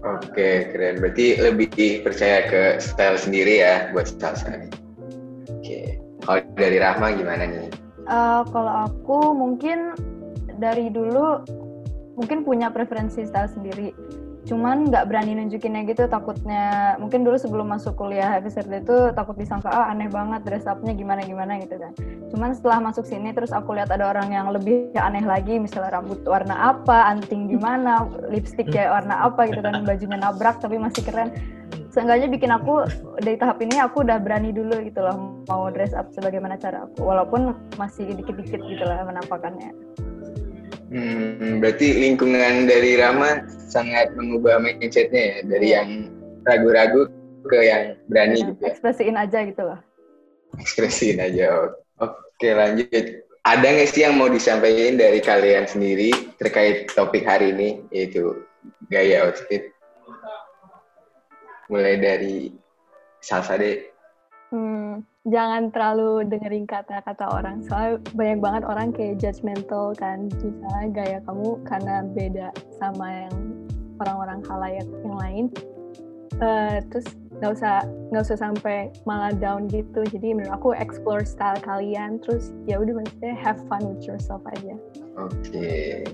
Oke, 0.00 0.72
keren. 0.72 0.96
Berarti 0.96 1.36
lebih 1.36 2.00
percaya 2.00 2.48
ke 2.48 2.62
style 2.80 3.20
sendiri 3.20 3.60
ya 3.60 3.92
buat 3.92 4.08
Salsa 4.08 4.48
nih. 4.48 4.72
Oke. 5.60 6.00
Kalau 6.24 6.40
dari 6.56 6.80
Rahma 6.80 7.12
gimana 7.12 7.44
nih? 7.44 7.68
Eh, 8.10 8.42
kalau 8.50 8.90
aku 8.90 9.36
mungkin 9.36 9.94
dari 10.58 10.90
dulu 10.90 11.44
mungkin 12.18 12.42
punya 12.42 12.72
preferensi 12.72 13.22
style 13.22 13.52
sendiri. 13.52 13.92
Cuman 14.50 14.90
nggak 14.90 15.06
berani 15.06 15.38
nunjukinnya 15.38 15.86
gitu 15.86 16.10
takutnya 16.10 16.98
mungkin 16.98 17.22
dulu 17.22 17.38
sebelum 17.38 17.70
masuk 17.70 17.94
kuliah 17.94 18.34
FSRD 18.42 18.82
itu 18.82 19.14
takut 19.14 19.38
disangka 19.38 19.70
ah 19.70 19.94
aneh 19.94 20.10
banget 20.10 20.42
dress 20.42 20.66
up-nya 20.66 20.90
gimana 20.90 21.22
gimana 21.22 21.62
gitu 21.62 21.78
kan. 21.78 21.94
Cuman 22.34 22.50
setelah 22.58 22.82
masuk 22.82 23.06
sini 23.06 23.30
terus 23.30 23.54
aku 23.54 23.78
lihat 23.78 23.94
ada 23.94 24.10
orang 24.10 24.34
yang 24.34 24.50
lebih 24.50 24.90
aneh 24.98 25.22
lagi 25.22 25.62
misalnya 25.62 26.02
rambut 26.02 26.26
warna 26.26 26.74
apa, 26.74 27.14
anting 27.14 27.46
gimana, 27.46 28.10
lipstick 28.26 28.74
kayak 28.74 28.90
warna 28.90 29.22
apa 29.22 29.46
gitu 29.54 29.62
kan, 29.62 29.86
bajunya 29.86 30.18
nabrak 30.18 30.58
tapi 30.58 30.82
masih 30.82 31.06
keren. 31.06 31.30
Seenggaknya 31.94 32.26
bikin 32.26 32.50
aku 32.50 32.90
dari 33.22 33.38
tahap 33.38 33.62
ini 33.62 33.78
aku 33.78 34.02
udah 34.02 34.18
berani 34.18 34.50
dulu 34.50 34.82
gitu 34.82 34.98
loh 34.98 35.46
mau 35.46 35.70
dress 35.70 35.94
up 35.94 36.10
sebagaimana 36.10 36.58
cara 36.58 36.90
aku 36.90 37.06
walaupun 37.06 37.54
masih 37.78 38.10
dikit-dikit 38.18 38.58
gitu 38.66 38.82
lah 38.82 39.06
penampakannya. 39.06 39.70
Hmm, 40.90 41.62
berarti 41.62 41.94
lingkungan 42.02 42.66
dari 42.66 42.98
Rahma 42.98 43.46
sangat 43.70 44.10
mengubah 44.18 44.58
mindsetnya 44.58 45.22
ya 45.22 45.38
dari 45.46 45.66
Iya. 45.70 45.76
yang 45.78 45.88
ragu-ragu 46.42 47.06
ke 47.46 47.58
yang 47.62 47.94
berani 48.10 48.42
gitu 48.42 48.58
ya. 48.58 48.74
Ekspresiin 48.74 49.14
aja 49.14 49.38
gitu 49.46 49.62
loh. 49.62 49.78
Ekspresiin 50.58 51.22
aja. 51.22 51.70
Oke, 52.02 52.50
lanjut. 52.50 53.22
Ada 53.46 53.66
nggak 53.70 53.88
sih 53.88 54.02
yang 54.02 54.18
mau 54.18 54.26
disampaikan 54.26 54.98
dari 54.98 55.22
kalian 55.22 55.64
sendiri 55.70 56.10
terkait 56.42 56.90
topik 56.92 57.22
hari 57.22 57.54
ini 57.54 57.68
yaitu 57.94 58.42
gaya 58.90 59.30
outfit? 59.30 59.70
Mulai 61.70 62.02
dari 62.02 62.50
Salsa 63.22 63.54
deh. 63.56 63.86
Hmm, 64.50 65.06
jangan 65.28 65.68
terlalu 65.68 66.24
dengerin 66.28 66.64
kata-kata 66.64 67.28
orang. 67.28 67.60
Soalnya 67.68 68.00
banyak 68.16 68.38
banget 68.40 68.62
orang 68.64 68.88
kayak 68.94 69.20
judgmental 69.20 69.92
kan. 69.98 70.32
Misalnya 70.40 70.86
gaya 70.92 71.18
kamu 71.28 71.48
karena 71.68 71.96
beda 72.16 72.48
sama 72.80 73.28
yang 73.28 73.34
orang-orang 74.00 74.40
halayak 74.48 74.88
yang 75.04 75.16
lain. 75.20 75.44
Eh, 76.40 76.80
terus 76.88 77.04
nggak 77.40 77.52
usah 77.52 77.84
nggak 78.12 78.22
usah 78.24 78.38
sampai 78.40 78.88
malah 79.04 79.32
down 79.36 79.68
gitu. 79.68 80.00
Jadi 80.08 80.32
menurut 80.32 80.56
aku 80.56 80.72
explore 80.72 81.28
style 81.28 81.60
kalian. 81.60 82.16
Terus 82.24 82.56
ya 82.64 82.80
udah 82.80 83.04
maksudnya 83.04 83.36
have 83.36 83.60
fun 83.68 83.84
with 83.84 84.06
yourself 84.08 84.40
aja. 84.56 84.74
Oke. 85.20 86.08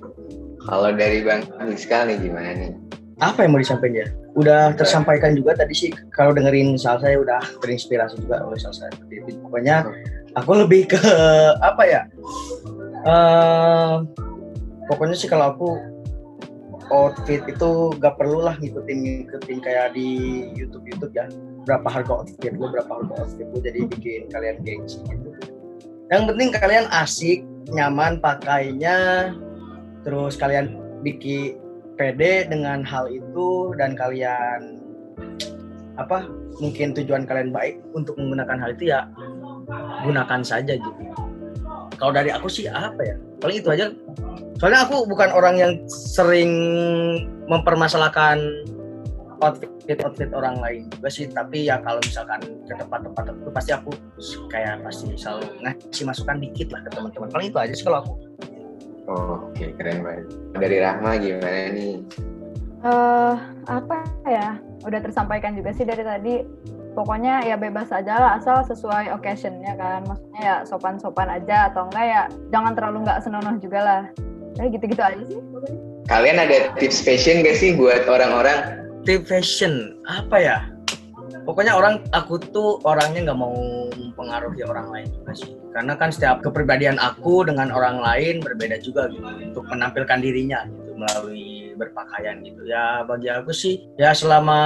Kalau 0.67 0.91
dari 0.91 1.23
Bang 1.23 1.47
Miska 1.63 2.03
nih 2.11 2.19
gimana 2.19 2.51
nih? 2.59 2.75
apa 3.17 3.49
yang 3.49 3.57
mau 3.57 3.61
disampaikan 3.61 4.05
ya 4.05 4.09
udah 4.37 4.77
tersampaikan 4.77 5.33
juga 5.33 5.57
tadi 5.57 5.73
sih 5.73 5.91
kalau 6.13 6.37
dengerin 6.37 6.77
Sal 6.77 7.01
saya 7.01 7.17
udah 7.17 7.41
terinspirasi 7.65 8.21
juga 8.21 8.45
oleh 8.45 8.61
Sal 8.61 8.77
saya 8.77 8.93
pokoknya 9.49 9.89
aku 10.37 10.53
lebih 10.61 10.93
ke 10.93 11.01
apa 11.65 11.83
ya 11.89 12.03
eh 13.09 13.95
pokoknya 14.93 15.17
sih 15.17 15.29
kalau 15.33 15.57
aku 15.57 15.69
outfit 16.91 17.43
itu 17.47 17.71
gak 17.99 18.15
perlu 18.19 18.47
lah 18.47 18.55
ngikutin 18.59 19.27
ngikutin 19.27 19.59
kayak 19.63 19.95
di 19.95 20.07
YouTube 20.55 20.87
YouTube 20.87 21.15
ya. 21.15 21.27
Berapa 21.67 21.89
harga 21.91 22.23
outfit 22.23 22.55
lu 22.55 22.71
berapa 22.71 22.87
harga 22.87 23.27
outfit 23.27 23.47
lu 23.51 23.59
jadi 23.59 23.91
bikin 23.91 24.31
kalian 24.31 24.63
gengsi 24.63 25.03
gitu. 25.11 25.31
Yang 26.11 26.23
penting 26.31 26.49
kalian 26.55 26.87
asik 26.95 27.43
nyaman 27.75 28.23
pakainya 28.23 29.31
terus 30.07 30.39
kalian 30.39 30.79
bikin 31.03 31.59
pede 31.97 32.47
dengan 32.47 32.85
hal 32.85 33.09
itu 33.09 33.73
dan 33.81 33.97
kalian 33.97 34.81
apa 35.97 36.29
mungkin 36.61 36.93
tujuan 36.93 37.25
kalian 37.25 37.51
baik 37.53 37.81
untuk 37.97 38.17
menggunakan 38.21 38.61
hal 38.61 38.71
itu 38.77 38.93
ya 38.93 39.09
gunakan 40.05 40.41
saja 40.45 40.77
gitu. 40.77 41.03
Kalau 41.97 42.13
dari 42.13 42.29
aku 42.29 42.47
sih 42.53 42.69
apa 42.69 43.01
ya 43.01 43.17
paling 43.41 43.57
itu 43.65 43.69
aja. 43.73 43.87
Soalnya 44.61 44.89
aku 44.89 45.09
bukan 45.09 45.33
orang 45.33 45.57
yang 45.57 45.73
sering 45.89 46.53
mempermasalahkan 47.49 48.41
outfit 49.41 50.01
outfit 50.05 50.29
orang 50.37 50.61
lain 50.61 50.89
juga 50.93 51.09
sih. 51.09 51.25
Tapi 51.29 51.69
ya 51.69 51.81
kalau 51.81 52.01
misalkan 52.05 52.45
ke 52.69 52.73
tempat-tempat 52.77 53.23
tertentu 53.33 53.51
pasti 53.53 53.73
aku 53.73 53.91
kayak 54.53 54.85
pasti 54.85 55.13
selalu 55.17 55.49
ngasih 55.65 56.05
masukan 56.05 56.37
dikit 56.41 56.69
lah 56.77 56.81
ke 56.85 56.91
teman-teman. 56.93 57.29
Paling 57.33 57.49
itu 57.49 57.59
aja 57.59 57.73
sih 57.73 57.85
kalau 57.85 58.05
aku 58.05 58.13
Oke, 59.07 59.75
keren 59.79 60.03
banget. 60.03 60.25
Dari 60.59 60.77
Rahma 60.83 61.11
gimana 61.19 61.61
nih? 61.73 61.95
eh 62.87 63.35
apa 63.67 64.05
ya? 64.27 64.59
Udah 64.87 65.01
tersampaikan 65.03 65.55
juga 65.59 65.75
sih 65.75 65.87
dari 65.87 66.03
tadi. 66.03 66.35
Pokoknya 66.97 67.45
ya 67.45 67.61
bebas 67.61 67.93
aja 67.93 68.17
lah 68.17 68.31
asal 68.41 68.63
sesuai 68.67 69.13
occasionnya 69.15 69.75
kan. 69.77 70.07
Maksudnya 70.07 70.43
ya 70.43 70.57
sopan-sopan 70.65 71.29
aja 71.29 71.71
atau 71.73 71.87
enggak 71.91 72.07
ya 72.07 72.23
jangan 72.51 72.73
terlalu 72.73 73.05
nggak 73.05 73.21
senonoh 73.23 73.55
juga 73.59 73.81
lah. 73.83 74.03
Ya 74.57 74.65
gitu-gitu 74.73 75.03
aja 75.03 75.23
sih. 75.27 75.41
Kalian 76.07 76.39
ada 76.39 76.71
tips 76.79 77.03
fashion 77.03 77.43
gak 77.43 77.59
sih 77.59 77.75
buat 77.75 78.07
orang-orang? 78.07 78.87
tip 79.07 79.23
fashion 79.31 79.95
apa 80.11 80.37
ya 80.43 80.59
pokoknya 81.45 81.77
orang 81.77 82.01
aku 82.15 82.41
tuh 82.41 82.81
orangnya 82.87 83.33
nggak 83.33 83.41
mau 83.41 83.55
mempengaruhi 83.93 84.63
orang 84.65 84.89
lain 84.95 85.07
juga 85.13 85.33
sih. 85.37 85.53
Karena 85.77 85.93
kan 85.99 86.09
setiap 86.09 86.41
kepribadian 86.41 86.97
aku 86.97 87.45
dengan 87.45 87.69
orang 87.69 88.01
lain 88.01 88.41
berbeda 88.41 88.81
juga 88.81 89.13
gitu 89.13 89.29
untuk 89.29 89.65
menampilkan 89.69 90.19
dirinya 90.25 90.65
gitu 90.65 90.97
melalui 90.97 91.77
berpakaian 91.77 92.41
gitu. 92.41 92.65
Ya 92.65 93.05
bagi 93.05 93.29
aku 93.29 93.53
sih 93.53 93.85
ya 94.01 94.17
selama 94.17 94.59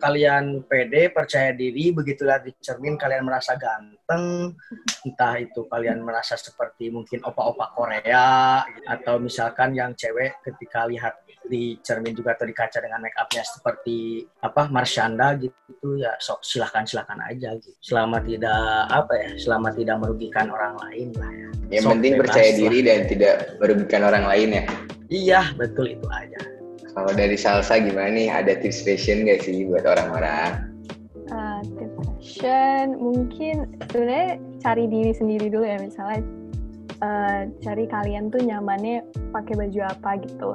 kalian 0.00 0.64
pede 0.64 1.12
percaya 1.12 1.52
diri 1.52 1.92
begitu 1.92 2.24
lihat 2.24 2.48
di 2.48 2.56
cermin 2.58 2.96
kalian 2.96 3.28
merasa 3.28 3.54
ganteng 3.60 4.56
entah 5.04 5.34
itu 5.36 5.68
kalian 5.68 6.00
merasa 6.00 6.34
seperti 6.40 6.88
mungkin 6.88 7.20
opa-opa 7.20 7.76
Korea 7.76 8.64
atau 8.88 9.20
misalkan 9.20 9.76
yang 9.76 9.92
cewek 9.92 10.40
ketika 10.40 10.88
lihat 10.88 11.20
di 11.50 11.74
cermin 11.82 12.14
juga 12.14 12.38
atau 12.38 12.46
di 12.46 12.54
kaca 12.54 12.78
dengan 12.78 13.02
make 13.02 13.18
upnya 13.18 13.42
seperti 13.42 14.22
apa 14.46 14.70
Marshanda 14.70 15.34
gitu 15.34 15.98
ya 15.98 16.14
sok 16.22 16.46
silahkan 16.46 16.86
silahkan 16.86 17.18
aja 17.26 17.58
gitu 17.58 17.74
selama 17.82 18.22
tidak 18.22 18.86
apa 18.88 19.12
ya 19.18 19.30
selama 19.36 19.74
tidak 19.74 19.98
merugikan 19.98 20.46
orang 20.54 20.78
lain 20.86 21.10
lah 21.18 21.30
ya 21.34 21.48
Yang 21.70 21.82
Sok 21.82 21.92
penting 21.98 22.12
percaya 22.18 22.50
lah. 22.50 22.58
diri 22.58 22.78
dan 22.86 23.00
tidak 23.10 23.34
merugikan 23.58 24.02
orang 24.06 24.24
lain 24.30 24.48
ya. 24.54 24.64
iya 25.10 25.40
betul 25.58 25.90
itu 25.90 26.06
aja 26.14 26.40
Kalau 26.90 27.14
dari 27.14 27.38
salsa 27.38 27.78
gimana 27.78 28.10
nih? 28.10 28.26
Ada 28.34 28.58
tips 28.66 28.82
fashion 28.82 29.22
gak 29.22 29.46
sih 29.46 29.62
buat 29.70 29.86
orang-orang? 29.86 30.74
Uh, 31.30 31.62
tips 31.78 31.94
fashion 32.18 32.98
mungkin 32.98 33.78
sebenarnya 33.94 34.42
cari 34.58 34.84
diri 34.90 35.12
sendiri 35.14 35.46
dulu 35.54 35.62
ya 35.70 35.78
misalnya 35.78 36.26
uh, 36.98 37.46
cari 37.62 37.86
kalian 37.86 38.34
tuh 38.34 38.42
nyamannya 38.42 39.06
pakai 39.30 39.54
baju 39.54 39.80
apa 39.86 40.10
gitu. 40.26 40.50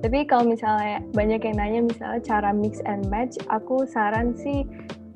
Tapi 0.00 0.24
kalau 0.24 0.48
misalnya 0.48 1.04
banyak 1.12 1.44
yang 1.44 1.56
nanya 1.60 1.80
misalnya 1.84 2.20
cara 2.24 2.50
mix 2.56 2.80
and 2.88 3.04
match, 3.12 3.36
aku 3.52 3.84
saran 3.84 4.32
sih 4.32 4.64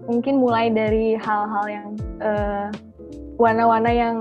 mungkin 0.05 0.37
mulai 0.37 0.69
dari 0.69 1.17
hal-hal 1.17 1.65
yang 1.73 1.89
uh, 2.21 2.69
warna-warna 3.41 3.89
yang 3.89 4.17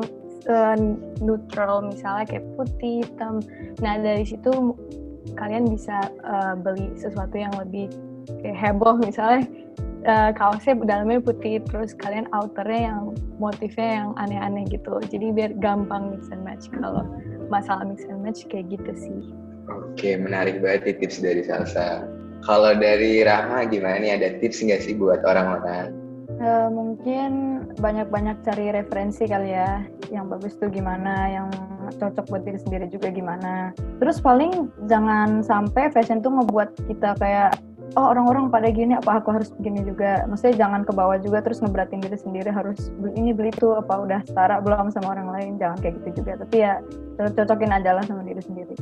uh, 0.48 0.76
neutral 1.20 1.84
misalnya 1.84 2.24
kayak 2.24 2.48
putih, 2.56 3.04
hitam. 3.04 3.44
Nah 3.84 4.00
dari 4.00 4.24
situ 4.24 4.72
kalian 5.36 5.68
bisa 5.68 6.08
uh, 6.24 6.56
beli 6.56 6.96
sesuatu 6.96 7.36
yang 7.36 7.52
lebih 7.60 7.92
kayak 8.40 8.56
heboh. 8.56 8.96
Misalnya 9.04 9.44
uh, 10.08 10.32
kaosnya 10.32 10.80
dalamnya 10.80 11.20
putih 11.20 11.60
terus 11.68 11.92
kalian 11.92 12.24
outernya 12.32 12.96
yang 12.96 13.12
motifnya 13.36 14.00
yang 14.00 14.10
aneh-aneh 14.16 14.64
gitu. 14.72 14.96
Jadi 15.12 15.36
biar 15.36 15.52
gampang 15.60 16.16
mix 16.16 16.32
and 16.32 16.48
match. 16.48 16.72
Kalau 16.72 17.04
masalah 17.52 17.84
mix 17.84 18.08
and 18.08 18.24
match 18.24 18.48
kayak 18.48 18.72
gitu 18.72 18.94
sih 18.96 19.43
Oke, 19.72 20.20
menarik 20.20 20.60
banget 20.60 21.00
tips 21.00 21.24
dari 21.24 21.44
salsa. 21.46 22.04
Kalau 22.44 22.76
dari 22.76 23.24
Rahma 23.24 23.64
gimana 23.72 24.04
nih? 24.04 24.12
Ada 24.20 24.30
tips 24.44 24.60
nggak 24.60 24.82
sih 24.84 24.94
buat 25.00 25.24
orang-orang? 25.24 26.04
Eh, 26.44 26.68
mungkin 26.74 27.32
banyak-banyak 27.80 28.44
cari 28.44 28.76
referensi 28.76 29.24
kali 29.24 29.56
ya 29.56 29.86
yang 30.12 30.28
bagus 30.28 30.58
tuh 30.60 30.68
gimana 30.68 31.32
yang 31.32 31.48
cocok 31.96 32.26
buat 32.28 32.44
diri 32.44 32.60
sendiri 32.60 32.86
juga 32.92 33.14
gimana 33.14 33.72
terus 34.02 34.20
paling 34.20 34.68
jangan 34.92 35.40
sampai 35.40 35.88
fashion 35.94 36.20
tuh 36.20 36.34
ngebuat 36.36 36.74
kita 36.90 37.16
kayak 37.22 37.56
oh 37.96 38.12
orang-orang 38.12 38.50
pada 38.50 38.68
gini 38.74 38.98
apa 38.98 39.22
aku 39.22 39.30
harus 39.34 39.54
begini 39.56 39.86
juga 39.86 40.26
maksudnya 40.26 40.66
jangan 40.66 40.82
ke 40.82 40.92
bawah 40.92 41.18
juga 41.22 41.46
terus 41.46 41.62
ngeberatin 41.62 42.02
diri 42.02 42.18
sendiri 42.18 42.50
harus 42.50 42.90
beli 42.98 43.14
ini 43.18 43.32
beli 43.32 43.50
itu 43.54 43.74
apa 43.78 43.94
udah 44.04 44.20
setara 44.26 44.58
belum 44.60 44.90
sama 44.90 45.14
orang 45.14 45.30
lain 45.32 45.52
jangan 45.62 45.78
kayak 45.80 46.02
gitu 46.02 46.24
juga 46.24 46.42
tapi 46.42 46.66
ya 46.66 46.82
cocokin 47.18 47.72
aja 47.72 47.94
lah 47.94 48.04
sama 48.04 48.26
diri 48.26 48.42
sendiri 48.42 48.76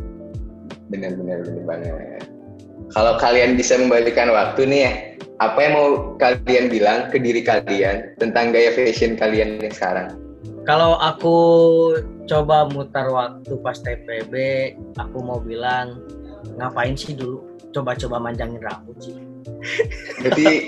Benar-benar 0.92 1.48
benar 1.48 1.64
banget. 1.64 2.24
Kalau 2.92 3.16
kalian 3.16 3.56
bisa 3.56 3.80
membalikan 3.80 4.28
waktu 4.36 4.68
nih 4.68 4.82
ya, 4.84 4.94
apa 5.40 5.58
yang 5.64 5.74
mau 5.74 5.88
kalian 6.20 6.68
bilang 6.68 7.08
ke 7.08 7.18
diri 7.18 7.42
kalian 7.42 8.14
tentang 8.20 8.52
gaya 8.52 8.76
fashion 8.76 9.16
kalian 9.16 9.64
yang 9.64 9.72
sekarang? 9.72 10.20
Kalau 10.68 11.00
aku 11.00 11.38
coba 12.30 12.70
mutar 12.70 13.10
waktu 13.10 13.56
pas 13.64 13.80
TPB, 13.80 14.36
aku 15.00 15.18
mau 15.24 15.40
bilang 15.42 16.04
ngapain 16.60 16.94
sih 16.94 17.18
dulu 17.18 17.42
coba-coba 17.72 18.20
manjangin 18.20 18.62
rambut 18.62 18.98
sih. 19.00 19.16
Berarti 20.22 20.68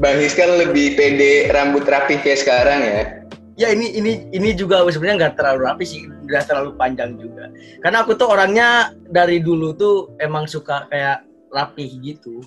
Bang 0.00 0.18
His 0.18 0.32
kan 0.32 0.48
lebih 0.56 0.96
pede 0.96 1.52
rambut 1.52 1.84
rapi 1.84 2.16
kayak 2.18 2.40
sekarang 2.40 2.80
ya? 2.80 3.21
Ya 3.62 3.70
ini 3.70 3.94
ini 3.94 4.26
ini 4.34 4.58
juga 4.58 4.82
sebenarnya 4.90 5.30
nggak 5.30 5.34
terlalu 5.38 5.60
rapi 5.70 5.84
sih, 5.86 6.02
nggak 6.26 6.50
terlalu 6.50 6.74
panjang 6.74 7.14
juga. 7.14 7.46
Karena 7.78 8.02
aku 8.02 8.18
tuh 8.18 8.26
orangnya 8.26 8.90
dari 9.06 9.38
dulu 9.38 9.70
tuh 9.78 10.18
emang 10.18 10.50
suka 10.50 10.90
kayak 10.90 11.22
rapih 11.54 11.86
gitu. 12.02 12.42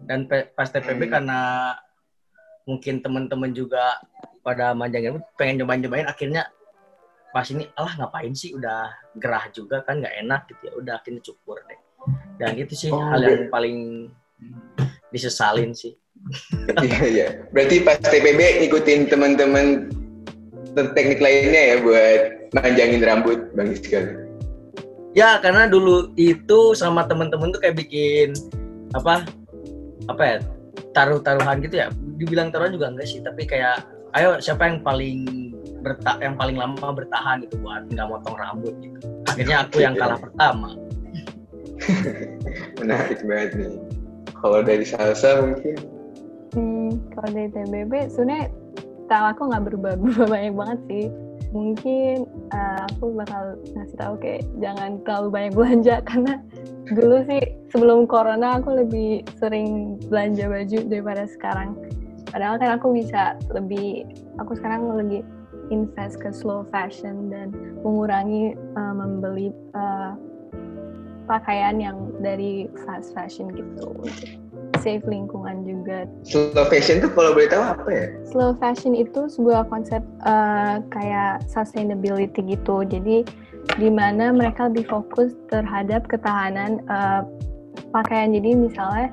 Dan 0.00 0.24
pas 0.28 0.72
TPB 0.72 1.04
Hmm. 1.04 1.12
karena 1.12 1.40
mungkin 2.64 3.04
temen-temen 3.04 3.52
juga 3.52 4.00
pada 4.40 4.72
manjangin 4.72 5.20
rambut, 5.20 5.28
pengen 5.36 5.60
nyobain-nyobain 5.60 6.08
akhirnya 6.08 6.48
pas 7.28 7.44
ini 7.52 7.68
alah 7.76 7.92
ngapain 8.00 8.32
sih 8.32 8.56
udah 8.56 8.88
gerah 9.20 9.44
juga 9.52 9.84
kan 9.84 10.00
nggak 10.00 10.16
enak 10.24 10.40
gitu 10.48 10.62
ya 10.64 10.72
udah 10.80 10.94
akhirnya 10.96 11.20
cukur 11.20 11.58
deh 11.68 11.80
dan 12.40 12.54
itu 12.56 12.72
sih 12.72 12.88
Oh, 12.94 13.02
hal 13.10 13.20
yang 13.20 13.52
paling 13.52 14.08
disesalin 15.12 15.76
sih 15.76 15.98
Iya, 16.80 17.00
iya. 17.04 17.26
Berarti 17.52 17.84
pas 17.84 18.00
TPB 18.00 18.64
ngikutin 18.64 19.12
teman-teman 19.12 19.92
teknik 20.74 21.22
lainnya 21.22 21.62
ya 21.74 21.76
buat 21.82 22.20
manjangin 22.54 23.02
rambut 23.02 23.38
Bang 23.54 23.70
His 23.70 23.82
kan? 23.86 24.24
ya 25.14 25.38
karena 25.38 25.70
dulu 25.70 26.10
itu 26.18 26.74
sama 26.74 27.06
temen-temen 27.06 27.54
tuh 27.54 27.62
kayak 27.62 27.78
bikin 27.78 28.34
apa 28.98 29.22
apa 30.10 30.22
ya 30.22 30.36
taruh-taruhan 30.94 31.62
gitu 31.62 31.82
ya. 31.82 31.88
Dibilang 32.18 32.50
taruhan 32.54 32.74
juga 32.74 32.90
enggak 32.90 33.06
sih 33.10 33.22
tapi 33.22 33.46
kayak 33.46 33.86
ayo 34.18 34.38
siapa 34.38 34.70
yang 34.70 34.82
paling 34.82 35.50
berta 35.82 36.16
yang 36.22 36.38
paling 36.38 36.56
lama 36.56 36.88
bertahan 36.94 37.44
gitu 37.46 37.60
buat 37.62 37.86
nggak 37.90 38.06
motong 38.10 38.36
rambut 38.38 38.74
gitu? 38.82 38.98
Akhirnya 39.30 39.56
aku 39.66 39.82
yang 39.82 39.94
kalah 39.98 40.18
pertama. 40.18 40.74
Menarik 42.82 43.20
banget 43.26 43.50
nih. 43.58 43.74
Kalau 44.34 44.60
dari 44.62 44.84
salsa 44.86 45.42
mungkin? 45.42 45.76
Hmm, 46.54 46.90
kalau 47.16 47.28
dari 47.34 47.50
TBB 47.50 47.92
sebenarnya 48.12 48.46
tahu 49.06 49.24
aku 49.30 49.42
nggak 49.50 49.64
berubah-berubah 49.70 50.26
banyak 50.34 50.54
banget 50.54 50.80
sih. 50.88 51.06
Mungkin 51.54 52.26
uh, 52.50 52.82
aku 52.90 53.14
bakal 53.14 53.54
ngasih 53.78 53.96
tahu 53.98 54.14
kayak 54.18 54.42
jangan 54.58 54.98
terlalu 55.06 55.28
banyak 55.30 55.52
belanja 55.54 55.94
karena 56.08 56.34
dulu 56.90 57.16
sih 57.30 57.42
sebelum 57.70 58.10
corona 58.10 58.58
aku 58.58 58.74
lebih 58.74 59.22
sering 59.38 59.96
belanja 60.10 60.50
baju 60.50 60.78
daripada 60.90 61.24
sekarang. 61.30 61.78
Padahal 62.34 62.58
kan 62.58 62.74
aku 62.74 62.90
bisa 62.90 63.38
lebih, 63.54 64.02
aku 64.42 64.58
sekarang 64.58 64.90
lebih 64.90 65.22
invest 65.70 66.18
ke 66.18 66.34
slow 66.34 66.66
fashion 66.74 67.30
dan 67.30 67.54
mengurangi 67.86 68.58
uh, 68.74 68.94
membeli 68.94 69.54
uh, 69.78 70.18
pakaian 71.24 71.80
yang 71.80 72.12
dari 72.20 72.68
fast 72.84 73.16
fashion 73.16 73.48
gitu. 73.54 73.94
Save 74.84 75.08
lingkungan 75.08 75.64
juga 75.64 76.04
slow 76.28 76.68
fashion 76.68 77.00
tuh 77.00 77.08
kalau 77.16 77.32
boleh 77.32 77.48
tahu 77.48 77.64
apa 77.64 77.88
ya? 77.88 78.06
slow 78.28 78.52
fashion 78.60 78.92
itu 78.92 79.24
sebuah 79.32 79.64
konsep 79.72 80.04
uh, 80.28 80.84
kayak 80.92 81.40
sustainability 81.48 82.44
gitu. 82.44 82.84
Jadi 82.84 83.24
di 83.80 83.88
mana 83.88 84.28
mereka 84.28 84.68
lebih 84.68 84.84
fokus 84.92 85.32
terhadap 85.48 86.04
ketahanan 86.12 86.84
uh, 86.92 87.24
pakaian. 87.96 88.36
Jadi 88.36 88.52
misalnya 88.52 89.08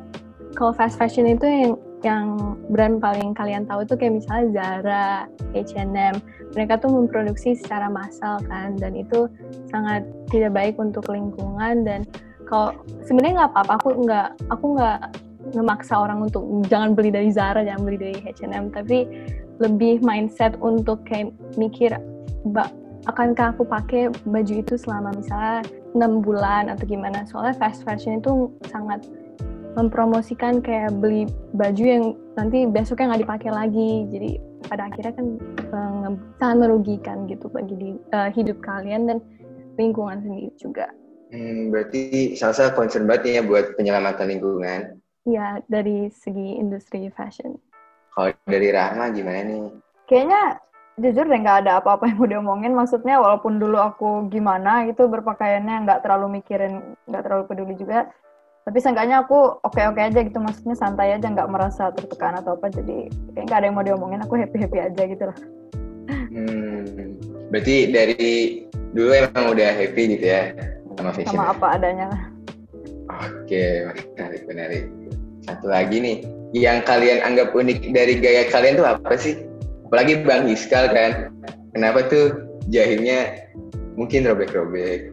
kalau 0.59 0.75
fast 0.75 0.99
fashion 0.99 1.23
itu 1.23 1.47
yang 1.47 1.73
yang 2.01 2.57
brand 2.73 2.97
paling 2.97 3.31
kalian 3.37 3.63
tahu 3.69 3.85
tuh 3.85 3.93
kayak 3.95 4.19
misalnya 4.19 4.45
Zara, 4.57 5.09
H&M. 5.53 6.17
Mereka 6.51 6.81
tuh 6.83 6.91
memproduksi 6.91 7.55
secara 7.55 7.87
massal 7.87 8.41
kan 8.49 8.75
dan 8.75 8.97
itu 8.97 9.29
sangat 9.71 10.03
tidak 10.27 10.51
baik 10.51 10.75
untuk 10.81 11.07
lingkungan 11.07 11.87
dan 11.87 12.03
kalau 12.49 12.75
sebenarnya 13.07 13.45
nggak 13.45 13.51
apa-apa 13.55 13.73
aku 13.79 13.89
nggak 14.03 14.29
aku 14.51 14.65
nggak 14.75 14.99
ngemaksa 15.51 15.93
orang 15.95 16.27
untuk 16.27 16.43
jangan 16.67 16.95
beli 16.95 17.11
dari 17.13 17.29
Zara, 17.31 17.61
jangan 17.63 17.83
beli 17.87 17.97
dari 17.99 18.17
H&M, 18.23 18.71
tapi 18.73 19.07
lebih 19.61 20.01
mindset 20.01 20.57
untuk 20.59 21.05
kayak 21.05 21.31
mikir, 21.55 21.93
ba, 22.49 22.67
akankah 23.05 23.53
aku 23.53 23.63
pakai 23.65 24.09
baju 24.25 24.53
itu 24.57 24.75
selama 24.77 25.13
misalnya 25.13 25.65
enam 25.93 26.21
bulan 26.21 26.69
atau 26.69 26.85
gimana? 26.85 27.25
Soalnya 27.29 27.57
fast 27.57 27.85
fashion 27.85 28.21
itu 28.21 28.49
sangat 28.69 29.05
mempromosikan 29.79 30.59
kayak 30.59 30.91
beli 30.99 31.29
baju 31.55 31.83
yang 31.83 32.03
nanti 32.35 32.67
besoknya 32.67 33.15
nggak 33.15 33.23
dipakai 33.23 33.51
lagi. 33.53 33.91
Jadi 34.11 34.31
pada 34.67 34.87
akhirnya 34.91 35.13
kan 35.15 35.27
eh, 35.57 36.09
sangat 36.37 36.57
merugikan 36.67 37.17
gitu 37.27 37.47
bagi 37.49 37.75
di, 37.79 37.89
eh, 38.11 38.29
hidup 38.35 38.59
kalian 38.61 39.07
dan 39.07 39.17
lingkungan 39.79 40.19
sendiri 40.21 40.51
juga. 40.59 40.91
Hmm, 41.31 41.71
berarti 41.71 42.35
salsa 42.35 42.75
concern 42.75 43.07
banget 43.07 43.39
ya 43.39 43.41
buat 43.47 43.79
penyelamatan 43.79 44.35
lingkungan. 44.35 45.00
Ya 45.23 45.61
dari 45.69 46.09
segi 46.09 46.57
industri 46.57 47.05
fashion. 47.13 47.61
Kalau 48.11 48.33
dari 48.43 48.69
Rahma 48.69 49.13
gimana 49.13 49.41
nih? 49.45 49.63
kayaknya 50.03 50.59
jujur 50.99 51.23
deh 51.23 51.39
nggak 51.39 51.63
ada 51.63 51.79
apa-apa 51.79 52.03
yang 52.11 52.19
mau 52.19 52.27
diomongin 52.27 52.75
maksudnya 52.75 53.15
walaupun 53.15 53.63
dulu 53.63 53.79
aku 53.79 54.27
gimana 54.27 54.83
gitu 54.91 55.07
berpakaiannya 55.07 55.87
nggak 55.87 56.03
terlalu 56.03 56.43
mikirin 56.43 56.83
nggak 57.07 57.23
terlalu 57.23 57.43
peduli 57.47 57.79
juga 57.79 58.11
tapi 58.67 58.83
seenggaknya 58.83 59.23
aku 59.23 59.63
oke-oke 59.63 60.03
aja 60.03 60.19
gitu 60.19 60.43
maksudnya 60.43 60.75
santai 60.75 61.15
aja 61.15 61.23
nggak 61.23 61.47
merasa 61.47 61.95
tertekan 61.95 62.43
atau 62.43 62.59
apa 62.59 62.67
jadi 62.67 63.07
kayak 63.07 63.45
nggak 63.47 63.59
ada 63.63 63.65
yang 63.71 63.75
mau 63.79 63.87
diomongin 63.87 64.19
aku 64.19 64.35
happy-happy 64.35 64.79
aja 64.83 65.03
gitu 65.07 65.23
lah 65.31 65.37
Hmm, 66.27 67.15
berarti 67.47 67.75
dari 67.87 68.27
dulu 68.91 69.15
emang 69.15 69.55
udah 69.55 69.69
happy 69.71 70.19
gitu 70.19 70.27
ya 70.27 70.51
sama 70.99 71.11
fashion. 71.15 71.31
sama 71.31 71.55
apa 71.55 71.67
adanya 71.79 72.05
lah 72.11 72.21
Oke, 73.19 73.91
menarik, 74.15 74.43
menarik. 74.47 74.83
Satu 75.43 75.67
lagi 75.67 75.97
nih, 75.99 76.17
yang 76.55 76.85
kalian 76.85 77.19
anggap 77.25 77.51
unik 77.51 77.91
dari 77.91 78.19
gaya 78.21 78.47
kalian 78.47 78.79
tuh 78.79 78.87
apa 78.87 79.13
sih? 79.19 79.43
Apalagi 79.89 80.23
Bang 80.23 80.47
Hiskal 80.47 80.87
kan, 80.95 81.35
kenapa 81.75 82.07
tuh 82.07 82.47
jahimnya 82.71 83.49
mungkin 83.99 84.23
robek-robek? 84.23 85.11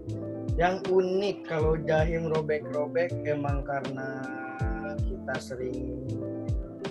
Yang 0.54 0.86
unik 0.90 1.36
kalau 1.46 1.74
jahim 1.82 2.30
robek-robek 2.30 3.10
emang 3.26 3.66
karena 3.66 4.22
kita 5.02 5.34
sering 5.38 6.06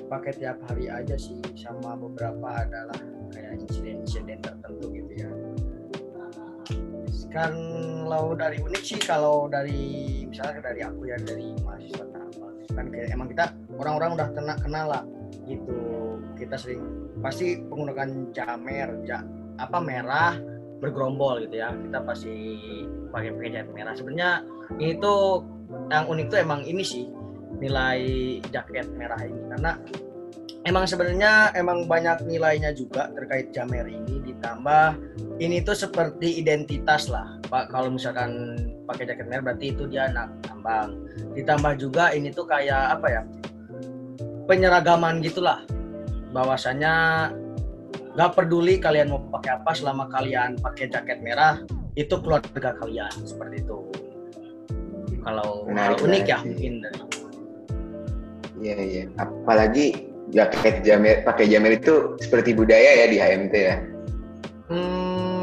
pakai 0.08 0.36
tiap 0.40 0.60
hari 0.72 0.88
aja 0.88 1.20
sih 1.20 1.36
sama 1.60 2.00
beberapa 2.00 2.64
adalah 2.64 3.00
kayak 3.36 3.60
insiden-insiden 3.60 4.40
tertentu 4.40 4.88
gitu 4.96 5.07
kalau 7.38 8.34
dari 8.34 8.58
unik 8.58 8.84
sih 8.84 9.00
kalau 9.02 9.46
dari 9.52 10.24
misalnya 10.26 10.64
dari 10.64 10.82
aku 10.82 11.02
ya 11.06 11.18
dari 11.22 11.54
mahasiswa 11.62 12.06
kan 12.78 12.94
kayak 12.94 13.10
emang 13.10 13.28
kita 13.34 13.46
orang-orang 13.82 14.10
udah 14.22 14.28
kena 14.38 14.56
kenal 14.62 14.86
lah 14.94 15.04
gitu. 15.50 15.80
Kita 16.38 16.56
sering 16.60 16.86
pasti 17.20 17.58
menggunakan 17.58 18.30
jamer 18.30 18.90
ja, 19.10 19.26
apa 19.58 19.82
merah 19.82 20.38
bergerombol 20.78 21.42
gitu 21.50 21.66
ya. 21.66 21.74
Kita 21.74 22.06
pasti 22.06 22.36
pakai 23.10 23.34
pakai 23.34 23.50
jaket 23.50 23.74
merah. 23.74 23.94
Sebenarnya 23.98 24.32
ini 24.78 24.94
tuh 25.02 25.42
yang 25.90 26.06
unik 26.06 26.26
tuh 26.30 26.40
emang 26.40 26.62
ini 26.70 26.84
sih 26.86 27.10
nilai 27.58 28.00
jaket 28.54 28.86
merah 28.94 29.18
ini. 29.26 29.42
Karena 29.58 29.72
emang 30.68 30.84
sebenarnya 30.84 31.56
emang 31.56 31.88
banyak 31.88 32.28
nilainya 32.28 32.76
juga 32.76 33.08
terkait 33.16 33.56
jamer 33.56 33.88
ini 33.88 34.20
ditambah 34.28 35.00
ini 35.40 35.62
tuh 35.64 35.78
seperti 35.78 36.42
identitas 36.42 37.08
lah. 37.08 37.40
Pak 37.48 37.72
kalau 37.72 37.94
misalkan 37.94 38.58
pakai 38.90 39.08
jaket 39.08 39.26
merah 39.30 39.54
berarti 39.54 39.72
itu 39.72 39.88
dia 39.88 40.12
anak 40.12 40.34
tambang. 40.44 40.98
Ditambah 41.34 41.80
juga 41.80 42.12
ini 42.12 42.34
tuh 42.34 42.46
kayak 42.50 43.00
apa 43.00 43.08
ya? 43.08 43.22
Penyeragaman 44.50 45.24
gitulah. 45.24 45.64
Bahwasanya 46.36 46.94
nggak 48.18 48.34
peduli 48.34 48.82
kalian 48.82 49.14
mau 49.14 49.22
pakai 49.30 49.62
apa 49.62 49.72
selama 49.78 50.10
kalian 50.10 50.58
pakai 50.58 50.90
jaket 50.90 51.22
merah 51.22 51.62
itu 51.96 52.14
keluarga 52.20 52.76
kalian. 52.78 53.14
Seperti 53.24 53.64
itu. 53.64 53.78
Kalau 55.22 55.68
Menarik 55.68 56.00
unik 56.04 56.24
ya 56.28 56.40
mungkin. 56.44 56.74
Dari 56.84 57.18
Iya, 58.58 58.78
iya. 58.82 59.04
Apalagi 59.22 60.17
jaket 60.32 60.84
jamer, 60.84 61.24
pakai 61.24 61.48
jamer 61.48 61.80
itu 61.80 62.20
seperti 62.20 62.52
budaya 62.52 63.04
ya 63.04 63.06
di 63.08 63.18
HMT 63.20 63.54
ya. 63.56 63.76
hmm, 64.68 65.40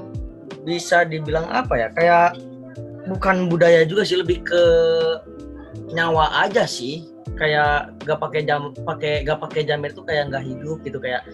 bisa 0.69 1.09
dibilang 1.09 1.49
apa 1.49 1.75
ya? 1.77 1.89
Kayak 1.97 2.37
bukan 3.09 3.49
budaya 3.49 3.85
juga 3.89 4.05
sih 4.05 4.21
lebih 4.21 4.45
ke 4.45 4.63
nyawa 5.93 6.45
aja 6.45 6.69
sih. 6.69 7.09
Kayak 7.35 7.97
gak 8.07 8.21
pakai 8.21 8.47
jam 8.47 8.71
pakai 8.87 9.27
gak 9.27 9.43
pakai 9.43 9.67
jamet 9.67 9.97
itu 9.97 10.05
kayak 10.07 10.31
nggak 10.31 10.45
hidup 10.45 10.79
gitu. 10.85 10.99
Kayak 11.01 11.25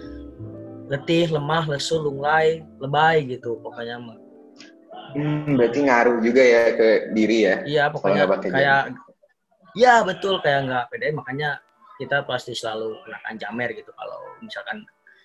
letih 0.91 1.31
lemah 1.31 1.71
lesu 1.71 2.03
lunglai 2.03 2.63
lebay 2.79 3.27
gitu 3.27 3.59
pokoknya 3.63 3.99
mah. 3.99 4.19
Hmm, 5.11 5.59
berarti 5.59 5.91
ngaruh 5.91 6.23
juga 6.23 6.43
ya 6.43 6.63
ke 6.79 6.89
diri 7.11 7.39
ya. 7.43 7.57
iya 7.67 7.85
pokoknya 7.91 8.31
kayak 8.31 8.95
iya 9.75 10.07
betul 10.07 10.39
kayak 10.39 10.71
nggak 10.71 10.85
pede 10.87 11.11
makanya 11.11 11.59
kita 12.01 12.25
pasti 12.25 12.57
selalu 12.57 12.97
kenakan 13.05 13.37
jamer 13.37 13.77
gitu 13.77 13.93
kalau 13.93 14.17
misalkan 14.41 14.81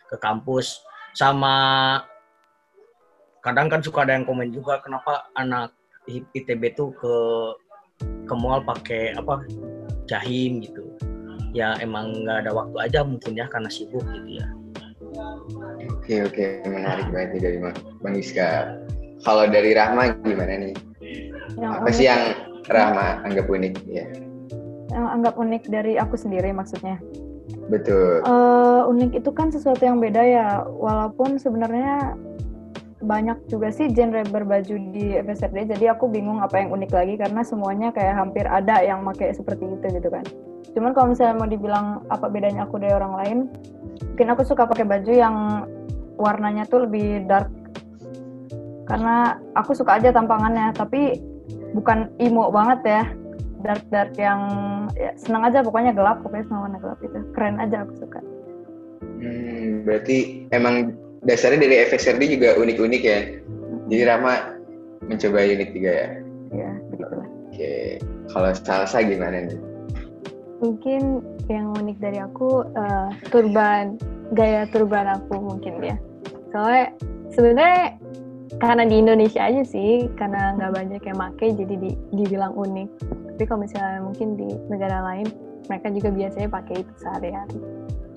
ke 0.06 0.20
kampus 0.20 0.84
sama 1.16 1.56
kadang 3.40 3.72
kan 3.72 3.80
suka 3.80 4.04
ada 4.04 4.20
yang 4.20 4.28
komen 4.28 4.52
juga 4.52 4.84
kenapa 4.84 5.32
anak 5.34 5.72
ITB 6.06 6.76
tuh 6.76 6.92
ke 6.92 7.16
ke 8.28 8.34
mall 8.36 8.60
pakai 8.60 9.16
apa 9.16 9.40
jahim 10.06 10.60
gitu 10.60 10.84
ya 11.56 11.80
emang 11.80 12.12
nggak 12.28 12.44
ada 12.46 12.52
waktu 12.52 12.78
aja 12.84 13.00
mungkin 13.08 13.32
ya 13.34 13.48
karena 13.48 13.72
sibuk 13.72 14.04
gitu 14.12 14.44
ya 14.44 14.48
Oke, 16.06 16.22
oke. 16.22 16.46
Menarik 16.70 17.08
banget 17.10 17.30
nih 17.34 17.42
dari 17.42 17.58
Bang- 17.58 17.82
Bang 18.04 18.14
Iska. 18.14 18.78
Kalau 19.26 19.50
dari 19.50 19.74
Rahma 19.74 20.14
gimana 20.22 20.54
nih? 20.62 20.76
Yang 21.58 21.72
Apa 21.72 21.82
unik, 21.82 21.96
sih 21.98 22.06
yang 22.06 22.22
Rahma 22.70 23.08
anggap 23.26 23.46
unik? 23.50 23.74
Ya, 23.90 24.06
yang 24.96 25.08
anggap 25.12 25.36
unik 25.36 25.68
dari 25.68 26.00
aku 26.00 26.16
sendiri 26.16 26.56
maksudnya. 26.56 26.98
betul. 27.66 28.22
Eh, 28.26 28.82
unik 28.90 29.22
itu 29.22 29.30
kan 29.34 29.50
sesuatu 29.50 29.82
yang 29.82 29.98
beda 29.98 30.22
ya, 30.22 30.64
walaupun 30.66 31.38
sebenarnya 31.38 32.14
banyak 33.06 33.38
juga 33.46 33.70
sih 33.70 33.92
genre 33.94 34.26
berbaju 34.26 34.76
di 34.96 35.14
FSRD, 35.20 35.78
jadi 35.78 35.94
aku 35.94 36.10
bingung 36.10 36.42
apa 36.42 36.62
yang 36.64 36.74
unik 36.74 36.92
lagi 36.94 37.14
karena 37.22 37.42
semuanya 37.46 37.94
kayak 37.94 38.18
hampir 38.18 38.50
ada 38.50 38.82
yang 38.82 39.06
pakai 39.06 39.36
seperti 39.36 39.66
itu 39.66 39.86
gitu 40.02 40.10
kan. 40.10 40.26
Cuman 40.74 40.92
kalau 40.98 41.14
misalnya 41.14 41.36
mau 41.38 41.50
dibilang 41.50 42.02
apa 42.10 42.26
bedanya 42.32 42.66
aku 42.66 42.82
dari 42.82 42.94
orang 42.98 43.14
lain, 43.22 43.38
mungkin 44.14 44.28
aku 44.34 44.42
suka 44.42 44.66
pakai 44.66 44.86
baju 44.90 45.12
yang 45.14 45.36
warnanya 46.18 46.66
tuh 46.66 46.88
lebih 46.88 47.28
dark 47.28 47.52
karena 48.86 49.42
aku 49.58 49.74
suka 49.74 49.98
aja 49.98 50.14
tampangannya, 50.14 50.74
tapi 50.78 51.18
bukan 51.74 52.14
emo 52.22 52.54
banget 52.54 52.80
ya, 52.86 53.04
dark 53.66 53.84
dark 53.90 54.14
yang 54.22 54.40
ya, 54.94 55.12
seneng 55.18 55.42
aja 55.42 55.66
pokoknya 55.66 55.98
gelap, 55.98 56.22
pokoknya 56.22 56.46
sama 56.46 56.70
warna 56.70 56.78
gelap 56.78 57.00
itu 57.02 57.18
keren 57.34 57.58
aja 57.58 57.82
aku 57.82 57.94
suka. 58.06 58.22
Hmm, 59.02 59.82
berarti 59.82 60.46
emang 60.54 60.94
dasarnya 61.26 61.66
dari 61.66 61.76
FSRD 61.90 62.38
juga 62.38 62.54
unik-unik 62.62 63.02
ya. 63.02 63.20
Jadi 63.90 64.04
Rahma 64.06 64.56
mencoba 65.10 65.42
unik 65.42 65.70
juga 65.74 65.92
ya. 65.92 66.10
Ya, 66.54 66.72
begitulah. 66.94 67.28
Oke. 67.50 67.74
Kalau 68.30 68.50
Salsa 68.54 69.02
gimana 69.02 69.50
nih? 69.50 69.60
Mungkin 70.62 71.22
yang 71.50 71.74
unik 71.78 71.98
dari 72.02 72.20
aku 72.22 72.66
eh, 72.74 73.10
turban, 73.30 73.98
gaya 74.34 74.70
turban 74.70 75.10
aku 75.10 75.42
mungkin 75.42 75.82
ya. 75.82 75.98
Soalnya 76.54 76.86
sebenarnya 77.34 78.00
karena 78.60 78.84
di 78.88 78.96
Indonesia 79.00 79.42
aja 79.44 79.64
sih, 79.68 80.08
karena 80.16 80.56
nggak 80.56 80.72
banyak 80.72 81.02
yang 81.04 81.18
make 81.20 81.44
jadi 81.44 81.76
di- 81.76 82.00
dibilang 82.16 82.56
unik. 82.56 82.90
Tapi 83.36 83.44
kalau 83.44 83.60
misalnya 83.68 84.00
mungkin 84.00 84.40
di 84.40 84.48
negara 84.72 85.04
lain, 85.04 85.28
mereka 85.68 85.92
juga 85.92 86.10
biasanya 86.14 86.50
pakai 86.50 86.76
itu 86.82 86.94
sehari-hari. 87.04 87.60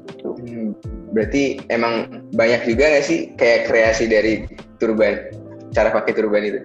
Gitu. 0.08 0.30
Hmm, 0.34 0.70
berarti 1.10 1.42
emang 1.70 2.22
banyak 2.34 2.70
juga 2.70 2.84
nggak 2.90 3.06
sih 3.06 3.20
kayak 3.34 3.66
kreasi 3.66 4.04
dari 4.06 4.46
turban, 4.78 5.30
cara 5.74 5.90
pakai 5.90 6.12
turban 6.14 6.42
itu? 6.46 6.60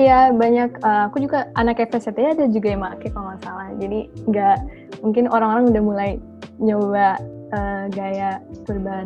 Iya 0.00 0.32
banyak. 0.32 0.80
eh, 0.82 1.02
aku 1.06 1.20
juga 1.20 1.52
anak 1.54 1.78
FST 1.78 2.16
ada 2.16 2.48
juga 2.48 2.74
yang 2.74 2.82
make 2.82 3.12
kalau 3.12 3.28
nggak 3.30 3.42
salah. 3.44 3.68
Jadi 3.76 4.08
nggak 4.26 4.56
mungkin 5.04 5.24
orang-orang 5.28 5.64
udah 5.70 5.82
mulai 5.84 6.10
nyoba 6.58 7.20
eh, 7.52 7.84
gaya 7.92 8.40
turban. 8.64 9.04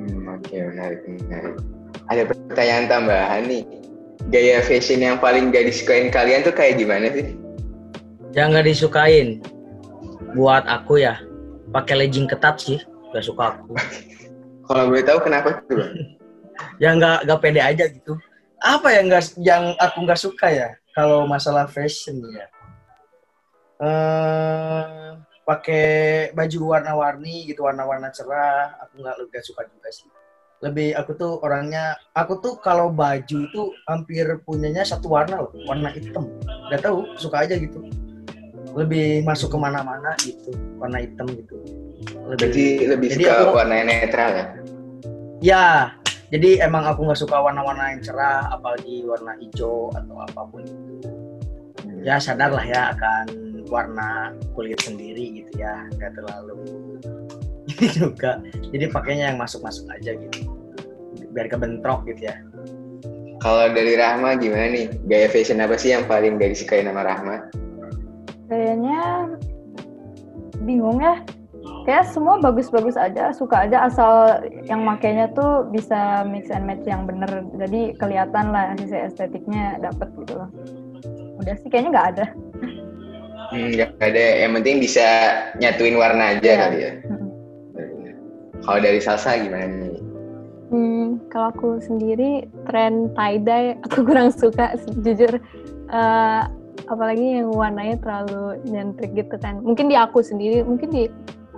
Hmm, 0.00 0.26
Oke, 0.36 0.56
menarik, 0.58 1.00
menarik. 1.06 1.73
Ada 2.12 2.28
pertanyaan 2.28 2.86
tambahan 2.90 3.42
nih. 3.48 3.62
Gaya 4.28 4.60
fashion 4.64 5.00
yang 5.04 5.16
paling 5.20 5.52
gak 5.52 5.68
disukain 5.68 6.08
kalian 6.08 6.44
tuh 6.44 6.52
kayak 6.52 6.80
gimana 6.80 7.08
sih? 7.12 7.36
yang 8.34 8.50
nggak 8.50 8.66
disukain? 8.66 9.38
Buat 10.34 10.66
aku 10.66 10.98
ya. 10.98 11.22
Pakai 11.70 11.94
legging 12.02 12.26
ketat 12.26 12.58
sih. 12.58 12.82
Gak 13.14 13.22
suka 13.22 13.54
aku. 13.54 13.78
Kalau 14.66 14.90
boleh 14.90 15.06
tahu 15.06 15.18
kenapa? 15.22 15.62
Tuh, 15.70 15.76
Bang? 15.80 15.94
ya 16.78 16.94
nggak 16.94 17.18
nggak 17.26 17.40
pede 17.42 17.60
aja 17.62 17.84
gitu. 17.86 18.18
Apa 18.58 18.90
yang 18.90 19.06
nggak 19.06 19.24
yang 19.38 19.64
aku 19.78 19.98
nggak 20.02 20.18
suka 20.18 20.46
ya? 20.50 20.68
Kalau 20.96 21.30
masalah 21.30 21.70
fashion 21.70 22.18
ya. 22.34 22.46
Eh 23.78 25.14
pakai 25.46 25.86
baju 26.32 26.58
warna-warni 26.74 27.46
gitu 27.46 27.70
warna-warna 27.70 28.10
cerah. 28.10 28.74
Aku 28.82 28.98
nggak 28.98 29.14
nggak 29.30 29.44
suka 29.46 29.62
juga 29.70 29.94
sih 29.94 30.10
lebih 30.62 30.94
aku 30.94 31.12
tuh 31.14 31.32
orangnya 31.40 31.96
aku 32.12 32.38
tuh 32.38 32.54
kalau 32.58 32.88
baju 32.88 33.38
tuh 33.50 33.68
hampir 33.86 34.24
punyanya 34.44 34.86
satu 34.86 35.10
warna 35.10 35.42
loh 35.42 35.52
warna 35.66 35.90
hitam 35.90 36.30
nggak 36.70 36.80
tahu 36.80 37.04
suka 37.16 37.44
aja 37.44 37.58
gitu 37.58 37.82
lebih 38.74 39.22
masuk 39.22 39.54
ke 39.54 39.58
mana-mana 39.58 40.14
gitu 40.22 40.50
warna 40.78 40.98
hitam 41.02 41.26
gitu 41.30 41.58
Berarti 42.04 42.84
lebih 42.84 43.08
Jadi 43.16 43.24
suka 43.24 43.34
aku- 43.48 43.56
warna 43.56 43.74
yang 43.80 43.88
netral 43.88 44.30
ya? 44.32 44.46
Ya, 45.40 45.64
jadi 46.28 46.64
emang 46.64 46.84
aku 46.84 47.04
nggak 47.04 47.20
suka 47.20 47.36
warna-warna 47.36 47.96
yang 47.96 48.00
cerah, 48.00 48.48
apalagi 48.48 49.04
warna 49.04 49.36
hijau 49.40 49.88
atau 49.92 50.16
apa 50.20 50.40
pun 50.48 50.64
itu. 50.64 51.08
Ya 52.04 52.16
sadar 52.16 52.52
lah 52.52 52.64
ya 52.64 52.92
akan 52.92 53.24
warna 53.68 54.32
kulit 54.52 54.80
sendiri 54.80 55.44
gitu 55.44 55.52
ya, 55.56 55.84
nggak 55.96 56.12
terlalu 56.16 56.60
juga. 57.96 58.40
Jadi 58.72 58.84
pakainya 58.92 59.32
yang 59.32 59.38
masuk-masuk 59.40 59.88
aja 59.92 60.12
gitu, 60.16 60.48
biar 61.32 61.48
kebentrok 61.48 62.04
gitu 62.08 62.28
ya. 62.28 62.36
Kalau 63.44 63.68
dari 63.76 63.98
Rahma 64.00 64.40
gimana 64.40 64.72
nih? 64.72 64.88
Gaya 65.04 65.28
fashion 65.28 65.60
apa 65.60 65.76
sih 65.76 65.92
yang 65.92 66.08
paling 66.08 66.40
gak 66.40 66.56
disukain 66.56 66.88
sama 66.88 67.04
Rahma? 67.04 67.52
Kayaknya 68.48 69.00
bingung 70.64 71.00
ya. 71.00 71.20
Kayak 71.84 72.08
semua 72.08 72.40
bagus-bagus 72.40 72.96
aja, 72.96 73.28
suka 73.36 73.68
aja 73.68 73.84
asal 73.84 74.40
yang 74.64 74.84
makainya 74.88 75.28
tuh 75.36 75.68
bisa 75.68 76.24
mix 76.24 76.48
and 76.48 76.64
match 76.64 76.88
yang 76.88 77.04
bener. 77.04 77.44
Jadi 77.60 77.92
kelihatan 78.00 78.52
lah 78.52 78.72
sisi 78.80 78.96
estetiknya 78.96 79.76
dapet 79.80 80.08
gitu 80.24 80.40
loh. 80.40 80.48
Udah 81.44 81.52
sih 81.60 81.68
kayaknya 81.68 81.90
nggak 81.92 82.08
ada. 82.16 82.26
Hmm, 83.52 83.68
nggak 83.76 83.90
ada. 84.00 84.24
Yang 84.40 84.52
penting 84.60 84.76
bisa 84.80 85.06
nyatuin 85.60 85.96
warna 86.00 86.32
aja 86.36 86.48
Iya. 86.48 86.56
kali 86.64 86.78
ya. 86.80 86.92
Kalau 88.64 88.80
dari 88.80 89.00
Salsa 89.00 89.36
gimana 89.36 89.68
nih? 89.68 90.00
Hmm, 90.72 91.20
kalau 91.28 91.52
aku 91.52 91.68
sendiri 91.84 92.48
tren 92.64 93.12
tie 93.12 93.36
dye 93.36 93.76
aku 93.84 94.08
kurang 94.08 94.32
suka 94.32 94.72
jujur. 95.04 95.36
Eh, 95.92 96.42
apalagi 96.88 97.40
yang 97.40 97.52
warnanya 97.52 98.00
terlalu 98.00 98.58
nyentrik 98.66 99.12
gitu 99.12 99.36
kan. 99.36 99.60
Mungkin 99.60 99.92
di 99.92 99.96
aku 100.00 100.24
sendiri, 100.24 100.64
mungkin 100.64 100.88
di 100.90 101.04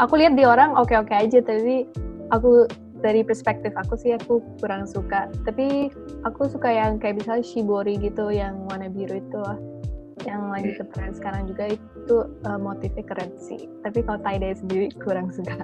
aku 0.03 0.19
lihat 0.19 0.35
di 0.35 0.45
orang 0.45 0.75
oke-oke 0.77 1.15
aja 1.15 1.41
tapi 1.41 1.87
aku 2.35 2.67
dari 3.01 3.23
perspektif 3.23 3.71
aku 3.79 3.95
sih 3.95 4.19
aku 4.19 4.43
kurang 4.59 4.85
suka. 4.91 5.31
Tapi 5.47 5.95
aku 6.27 6.51
suka 6.51 6.75
yang 6.75 6.99
kayak 6.99 7.23
misalnya 7.23 7.47
shibori 7.47 8.03
gitu 8.03 8.35
yang 8.35 8.67
warna 8.67 8.91
biru 8.91 9.23
itu. 9.23 9.43
Yang 10.27 10.43
lagi 10.51 10.71
ke 10.75 10.85
tren 10.91 11.11
sekarang 11.15 11.43
juga 11.47 11.65
itu 11.71 12.17
eh, 12.27 12.59
motifnya 12.59 13.05
keren 13.07 13.31
sih. 13.39 13.71
Tapi 13.87 14.03
kalau 14.03 14.19
tie 14.27 14.43
dye 14.43 14.59
sendiri 14.59 14.87
kurang 14.99 15.31
suka. 15.31 15.55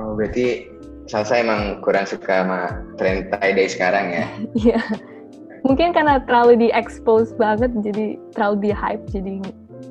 Oh, 0.00 0.16
berarti 0.16 0.72
Salsa 1.10 1.42
emang 1.42 1.84
kurang 1.84 2.08
suka 2.08 2.46
sama 2.46 2.80
tren 2.96 3.28
tie 3.28 3.52
dye 3.52 3.68
sekarang 3.68 4.06
ya? 4.14 4.24
Iya. 4.64 4.80
Mungkin 5.60 5.92
karena 5.92 6.24
terlalu 6.24 6.56
di 6.56 6.68
expose 6.72 7.36
banget 7.36 7.68
jadi 7.84 8.16
terlalu 8.32 8.56
di 8.64 8.70
hype 8.72 9.04
jadi 9.12 9.32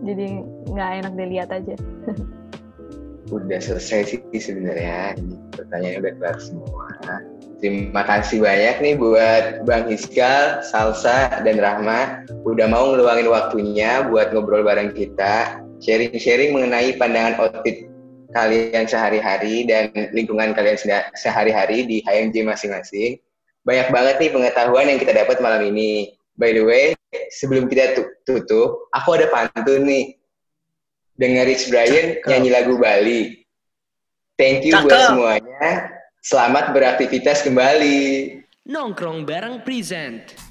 jadi 0.02 0.26
nggak 0.74 0.92
enak 1.06 1.14
dilihat 1.14 1.50
aja. 1.54 1.76
Udah 3.36 3.62
selesai 3.62 4.18
sih 4.18 4.42
sebenarnya. 4.42 5.14
Pertanyaannya 5.54 6.02
udah 6.02 6.14
kelar 6.18 6.38
semua. 6.42 6.90
Terima 7.62 8.02
kasih 8.02 8.42
banyak 8.42 8.82
nih 8.82 8.96
buat 8.98 9.70
Bang 9.70 9.86
Hiskal, 9.86 10.66
Salsa, 10.66 11.44
dan 11.46 11.62
Rahma 11.62 12.26
udah 12.48 12.66
mau 12.66 12.90
ngeluangin 12.90 13.30
waktunya 13.30 14.08
buat 14.10 14.34
ngobrol 14.34 14.66
bareng 14.66 14.98
kita, 14.98 15.62
sharing-sharing 15.84 16.58
mengenai 16.58 16.98
pandangan 16.98 17.38
outfit 17.38 17.89
kalian 18.30 18.86
sehari-hari 18.86 19.66
dan 19.66 19.90
lingkungan 20.14 20.54
kalian 20.54 20.78
se- 20.78 21.10
sehari-hari 21.18 21.86
di 21.86 21.98
HMJ 22.06 22.46
masing-masing. 22.46 23.18
Banyak 23.66 23.90
banget 23.90 24.16
nih 24.22 24.32
pengetahuan 24.34 24.90
yang 24.90 25.00
kita 25.02 25.14
dapat 25.14 25.42
malam 25.42 25.66
ini. 25.66 26.14
By 26.40 26.56
the 26.56 26.64
way, 26.64 26.84
sebelum 27.36 27.68
kita 27.68 28.00
tu- 28.00 28.14
tutup, 28.24 28.88
aku 28.96 29.20
ada 29.20 29.28
pantun 29.28 29.84
nih. 29.84 30.16
Dengar 31.20 31.52
Rich 31.52 31.68
Brian 31.68 32.16
Cakep. 32.24 32.28
nyanyi 32.32 32.50
lagu 32.50 32.80
Bali. 32.80 33.44
Thank 34.40 34.64
you 34.64 34.80
buat 34.80 34.88
Cakep. 34.88 35.08
semuanya. 35.12 35.68
Selamat 36.24 36.72
beraktivitas 36.72 37.44
kembali. 37.44 38.00
Nongkrong 38.64 39.28
bareng 39.28 39.60
present. 39.68 40.49